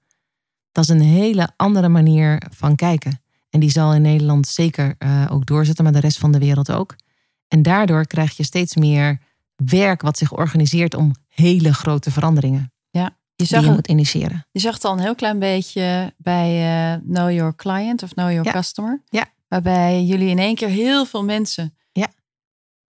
[0.77, 3.21] Dat is een hele andere manier van kijken.
[3.49, 6.71] En die zal in Nederland zeker eh, ook doorzetten, maar de rest van de wereld
[6.71, 6.95] ook.
[7.47, 9.19] En daardoor krijg je steeds meer
[9.55, 12.71] werk wat zich organiseert om hele grote veranderingen
[13.37, 14.45] je die zag, je het, moet initiëren.
[14.51, 16.49] je zag het al een heel klein beetje bij
[16.93, 18.51] eh, Know Your Client of Know Your Ja.
[18.51, 19.01] Customer.
[19.09, 19.25] Ja.
[19.47, 21.76] Waarbij jullie in één keer heel veel mensen Ja.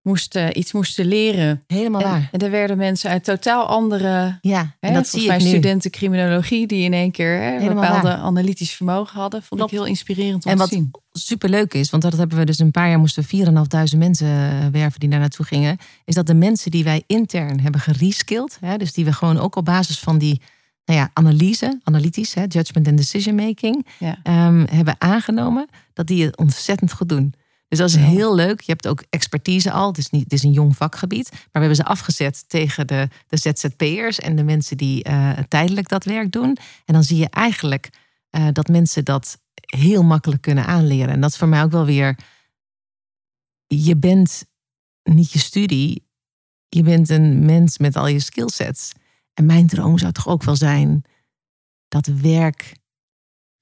[0.05, 1.63] Moesten, iets moesten leren.
[1.67, 2.29] Helemaal En, waar.
[2.31, 5.47] en er werden mensen uit totaal andere Ja, Hè, en dat zie mij nu.
[5.47, 8.17] studenten criminologie die in één keer hè, een bepaalde waar.
[8.17, 9.39] analytisch vermogen hadden.
[9.43, 9.71] Vond Klopt.
[9.73, 10.91] ik heel inspirerend om En te wat zien.
[11.11, 13.45] superleuk is, want dat hebben we dus een paar jaar moesten we
[13.93, 15.77] 4.500 mensen eh, werven die daar naartoe gingen.
[16.05, 19.55] Is dat de mensen die wij intern hebben gereskilled, hè, dus die we gewoon ook
[19.55, 20.41] op basis van die
[20.85, 24.17] nou ja, analyse, analytisch, hè, judgment en decision making, Ja.
[24.23, 27.33] ehm, hebben aangenomen, dat die het ontzettend goed doen.
[27.77, 28.61] Dus dat is heel leuk.
[28.61, 29.87] Je hebt ook expertise al.
[29.87, 31.29] Het is, niet, het is een jong vakgebied.
[31.31, 35.89] Maar we hebben ze afgezet tegen de, de ZZP'ers en de mensen die eh, tijdelijk
[35.89, 36.57] dat werk doen.
[36.85, 37.89] En dan zie je eigenlijk
[38.29, 41.09] eh, dat mensen dat heel makkelijk kunnen aanleren.
[41.09, 42.17] En dat is voor mij ook wel weer.
[43.67, 44.45] Je bent
[45.03, 46.07] niet je studie,
[46.67, 48.91] je bent een mens met al je skillsets.
[49.33, 51.03] En mijn droom zou toch ook wel zijn
[51.87, 52.77] dat werk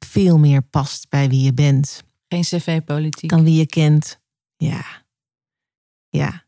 [0.06, 2.04] veel meer past bij wie je bent
[2.34, 3.30] Geen cv-politiek.
[3.30, 4.20] dan wie je kent.
[4.56, 4.86] Ja.
[6.10, 6.44] Ja.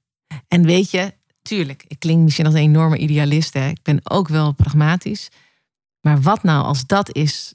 [0.48, 3.54] En weet je, tuurlijk, ik klink misschien als een enorme idealist.
[3.54, 3.68] Hè.
[3.68, 5.30] Ik ben ook wel pragmatisch.
[6.02, 7.54] Maar wat nou als dat is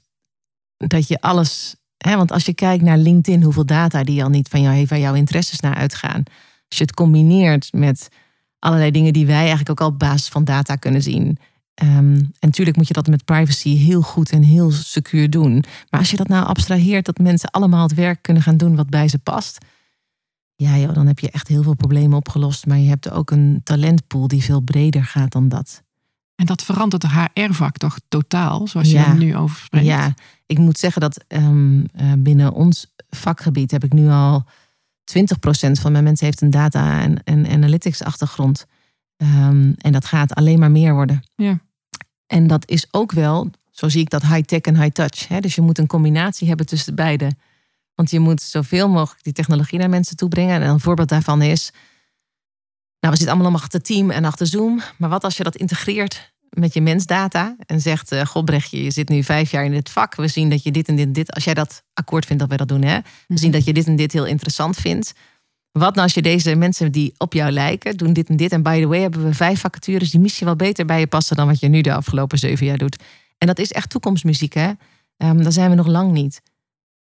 [0.77, 1.75] dat je alles.
[1.97, 4.89] Hè, want als je kijkt naar LinkedIn, hoeveel data die al niet van jou heeft,
[4.89, 6.23] waar jouw interesses naar uitgaan.
[6.67, 8.09] Als je het combineert met
[8.59, 11.37] allerlei dingen die wij eigenlijk ook al op basis van data kunnen zien.
[11.81, 15.63] Ehm, en natuurlijk moet je dat met privacy heel goed en heel secuur doen.
[15.89, 18.89] Maar als je dat nou abstraheert, dat mensen allemaal het werk kunnen gaan doen wat
[18.89, 19.65] bij ze past.
[20.55, 22.65] Ja, joh, dan heb je echt heel veel problemen opgelost.
[22.65, 25.83] Maar je hebt ook een talentpool die veel breder gaat dan dat.
[26.35, 29.85] En dat verandert de HR-vak toch totaal, zoals je er nu over spreekt.
[29.85, 30.13] Ja,
[30.45, 34.43] ik moet zeggen dat ehm, eh, binnen ons vakgebied heb ik nu al
[35.03, 38.65] 20% van mijn mensen heeft een data- en, en analytics achtergrond.
[39.17, 41.23] Ehm, en dat gaat alleen maar meer worden.
[41.35, 41.59] Ja.
[42.31, 45.27] En dat is ook wel, zo zie ik dat high-tech en high-touch.
[45.27, 47.31] Dus je moet een combinatie hebben tussen beide.
[47.95, 50.61] Want je moet zoveel mogelijk die technologie naar mensen toe brengen.
[50.61, 51.71] En een voorbeeld daarvan is,
[52.99, 54.81] nou we zitten allemaal achter team en achter Zoom.
[54.97, 58.91] Maar wat als je dat integreert met je mensdata en zegt, eh goh Brechtje, je
[58.91, 60.15] zit nu vijf jaar in dit vak.
[60.15, 62.49] We zien dat je dit en dit en dit, als jij dat akkoord vindt dat
[62.49, 62.99] wij dat doen, hè?
[63.27, 65.13] we zien dat je dit en dit heel interessant vindt.
[65.71, 68.51] Wat nou als je deze mensen die op jou lijken, doen dit en dit.
[68.51, 71.35] En by the way hebben we vijf vacatures die misschien wel beter bij je passen
[71.35, 73.03] dan wat je nu de afgelopen zeven jaar doet.
[73.37, 74.71] En dat is echt toekomstmuziek, hè?
[75.17, 76.41] Ehm, daar zijn we nog lang niet.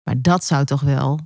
[0.03, 1.19] Maar dat zou toch wel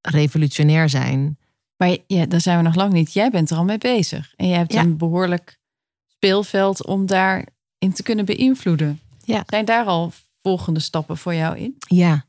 [0.00, 1.38] revolutionair zijn.
[1.76, 3.12] Maar ja, daar zijn we nog lang niet.
[3.12, 4.32] Jij bent er al mee bezig.
[4.36, 4.80] En je hebt Ja.
[4.80, 5.58] een behoorlijk
[6.06, 9.00] speelveld om daarin te kunnen beïnvloeden.
[9.24, 9.42] Ja.
[9.46, 10.12] Zijn daar al
[10.42, 11.76] volgende stappen voor jou in?
[11.78, 12.24] Ja,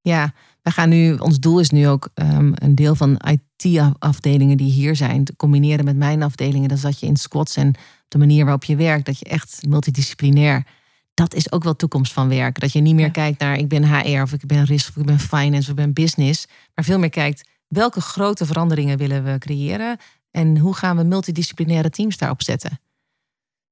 [0.00, 0.32] ja.
[0.62, 4.96] We gaan nu, ons doel is nu ook ehm, een deel van IT-afdelingen die hier
[4.96, 6.68] zijn te combineren met mijn afdelingen.
[6.68, 7.74] Dat je in squads en
[8.08, 10.66] de manier waarop je werkt, dat je echt multidisciplinair.
[11.14, 12.60] Dat is ook wel toekomst van werk.
[12.60, 13.10] Dat je niet meer Ja.
[13.10, 15.74] kijkt naar ik ben HR of ik ben risk of ik ben finance of ik
[15.74, 16.46] ben business.
[16.74, 19.96] Maar veel meer kijkt welke grote veranderingen willen we creëren
[20.30, 22.80] en hoe gaan we multidisciplinaire teams daarop zetten.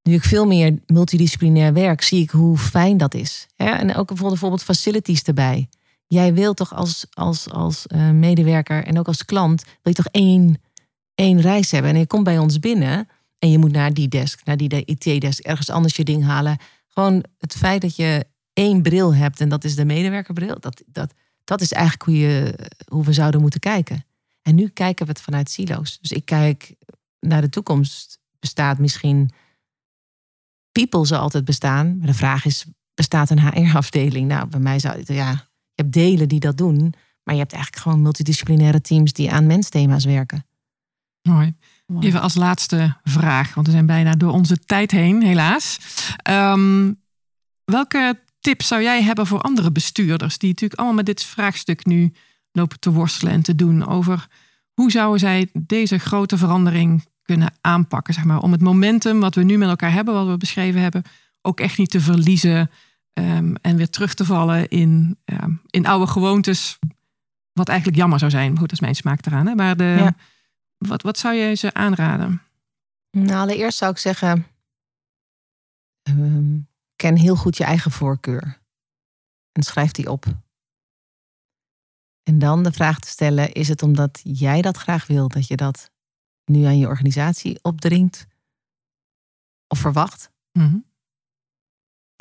[0.03, 3.47] Nu ik veel meer multidisciplinair werk, zie ik hoe fijn dat is.
[3.57, 5.69] En ook bijvoorbeeld facilities erbij.
[6.15, 10.13] Jij wil toch als, als, als uh, medewerker en ook als klant, wil je toch
[10.13, 10.61] één,
[11.15, 11.91] één reis hebben.
[11.91, 13.09] En je komt bij ons binnen
[13.39, 16.59] en je moet naar die desk, naar die IT-desk, ergens anders je ding halen.
[16.89, 21.15] Gewoon het feit dat je één bril hebt en dat is de medewerkerbril, dat, dat,
[21.45, 22.55] dat is eigenlijk hoe, je,
[22.89, 24.05] hoe we zouden moeten kijken.
[24.43, 25.99] En nu kijken we het vanuit silo's.
[26.01, 26.75] Dus ik kijk
[27.21, 28.19] naar de toekomst.
[28.39, 29.31] Bestaat misschien.
[30.73, 31.99] People zal altijd bestaan.
[31.99, 34.29] Maar de vraag is: bestaat een HR-afdeling?
[34.29, 35.50] Nou, bij mij zou ja.
[35.81, 36.95] Je hebt delen die dat doen.
[37.23, 40.47] Maar je hebt eigenlijk gewoon multidisciplinaire teams die aan mensthema's werken.
[41.23, 41.55] Mooi.
[42.01, 45.79] Even als laatste vraag, want we zijn bijna door onze tijd heen, helaas.
[46.31, 47.01] Um,
[47.65, 52.13] welke tip zou jij hebben voor andere bestuurders die natuurlijk allemaal met dit vraagstuk nu
[52.53, 54.27] lopen te worstelen en te doen over
[54.75, 59.43] hoe zouden zij deze grote verandering kunnen aanpakken, zeg maar, om het momentum wat we
[59.43, 61.03] nu met elkaar hebben, wat we beschreven hebben,
[61.43, 62.71] ook echt niet te verliezen
[63.13, 66.79] um, en weer terug te vallen in, um, in oude gewoontes,
[67.53, 68.51] wat eigenlijk jammer zou zijn.
[68.51, 69.47] Goed, dat is mijn smaak eraan.
[69.47, 69.55] Hè?
[69.55, 70.15] Maar de, ja.
[70.79, 72.43] wat, wat zou je ze aanraden?
[73.11, 74.47] Nou, allereerst zou ik zeggen,
[76.09, 78.61] um, ken heel goed je eigen voorkeur
[79.53, 80.27] en schrijf die op.
[82.23, 85.57] En dan de vraag te stellen: is het omdat jij dat graag wil dat je
[85.57, 85.91] dat
[86.45, 88.27] nu aan je organisatie opdringt
[89.67, 90.31] of verwacht?
[90.53, 90.89] Mm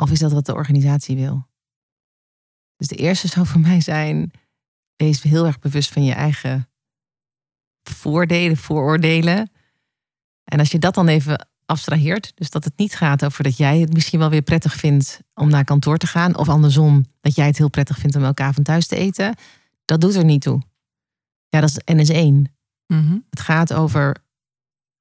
[0.02, 1.48] Of is dat wat de organisatie wil?
[2.76, 4.32] Dus de eerste zou voor mij zijn:
[4.96, 6.70] wees heel erg bewust van je eigen
[7.84, 9.52] voordelen, vooroordelen.
[10.44, 13.80] En als je dat dan even abstraheert, dus dat het niet gaat over dat jij
[13.80, 17.46] het misschien wel weer prettig vindt om naar kantoor te gaan, of andersom, dat jij
[17.46, 19.36] het heel prettig vindt om elke avond thuis te eten,
[19.86, 20.62] dat doet er niet toe.
[21.50, 22.52] Ja, dat is NS1.
[22.88, 24.24] Mm Het gaat over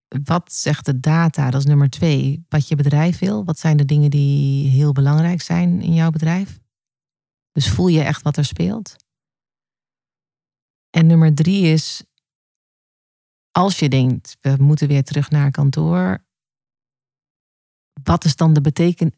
[0.08, 2.44] wat zegt de data, dat is nummer twee.
[2.48, 6.58] Wat je bedrijf wil, wat zijn de dingen die heel belangrijk zijn in jouw bedrijf?
[7.52, 8.96] Dus voel je echt wat er speelt?
[10.90, 12.04] En nummer drie is,
[13.50, 16.24] als je denkt, we moeten weer terug naar kantoor,
[18.02, 19.14] wat is dan de, beteken,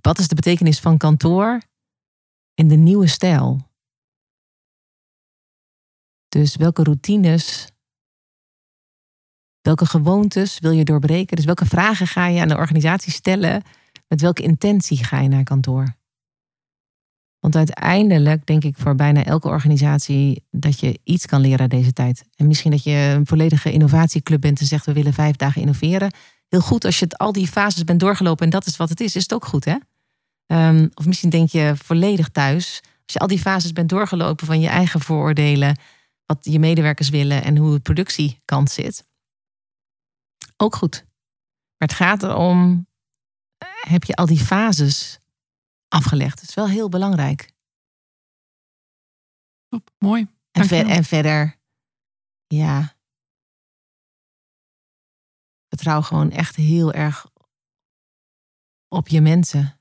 [0.00, 1.62] wat is de betekenis van kantoor
[2.54, 3.70] in de nieuwe stijl?
[6.28, 7.72] Dus welke routines,
[9.62, 11.36] welke gewoontes wil je doorbreken?
[11.36, 13.62] Dus welke vragen ga je aan de organisatie stellen?
[14.08, 15.94] Met welke intentie ga je naar kantoor?
[17.40, 22.24] Want uiteindelijk denk ik voor bijna elke organisatie dat je iets kan leren deze tijd.
[22.36, 26.12] En misschien dat je een volledige innovatieclub bent en zegt we willen vijf dagen innoveren.
[26.48, 29.00] Heel goed als je het, al die fases bent doorgelopen en dat is wat het
[29.00, 29.76] is, is het ook goed hè?
[30.46, 32.80] Um, of misschien denk je volledig thuis.
[32.82, 35.76] Als je al die fases bent doorgelopen van je eigen vooroordelen,
[36.26, 39.04] wat je medewerkers willen en hoe de productiekant zit.
[40.62, 41.04] Ook goed.
[41.76, 42.86] Maar het gaat erom,
[43.80, 45.18] heb je al die fases
[45.88, 46.40] afgelegd?
[46.40, 47.52] Dat is wel heel belangrijk.
[49.68, 50.26] Top, mooi.
[50.50, 51.56] En, ver, en verder,
[52.46, 52.96] ja.
[55.68, 57.26] Vertrouw gewoon echt heel erg
[58.88, 59.80] op je mensen.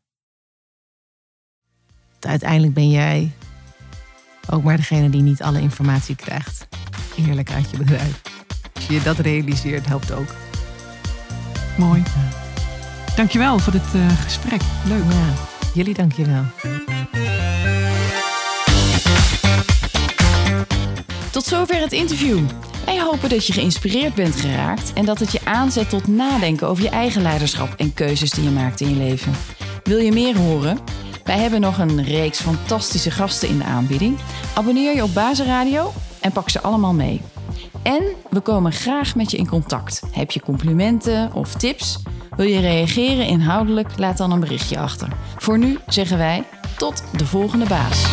[2.19, 3.31] Uiteindelijk ben jij
[4.49, 6.67] ook maar degene die niet alle informatie krijgt.
[7.17, 8.21] Eerlijk uit je bedrijf.
[8.73, 10.50] Als je dat realiseert, helpt ook.
[11.77, 12.03] Mooi.
[13.15, 14.61] Dankjewel voor dit uh, gesprek.
[14.85, 15.03] Leuk.
[15.09, 15.33] Ja,
[15.73, 16.43] jullie dankjewel.
[21.31, 22.39] Tot zover het interview.
[22.85, 26.83] Wij hopen dat je geïnspireerd bent geraakt en dat het je aanzet tot nadenken over
[26.83, 29.33] je eigen leiderschap en keuzes die je maakt in je leven.
[29.83, 30.79] Wil je meer horen?
[31.23, 34.17] Wij hebben nog een reeks fantastische gasten in de aanbieding.
[34.53, 37.21] Abonneer je op Bazenradio en pak ze allemaal mee.
[37.83, 40.01] En we komen graag met je in contact.
[40.11, 42.03] Heb je complimenten of tips?
[42.35, 43.97] Wil je reageren inhoudelijk?
[43.97, 45.07] Laat dan een berichtje achter.
[45.37, 46.43] Voor nu zeggen wij
[46.77, 48.09] tot de volgende baas.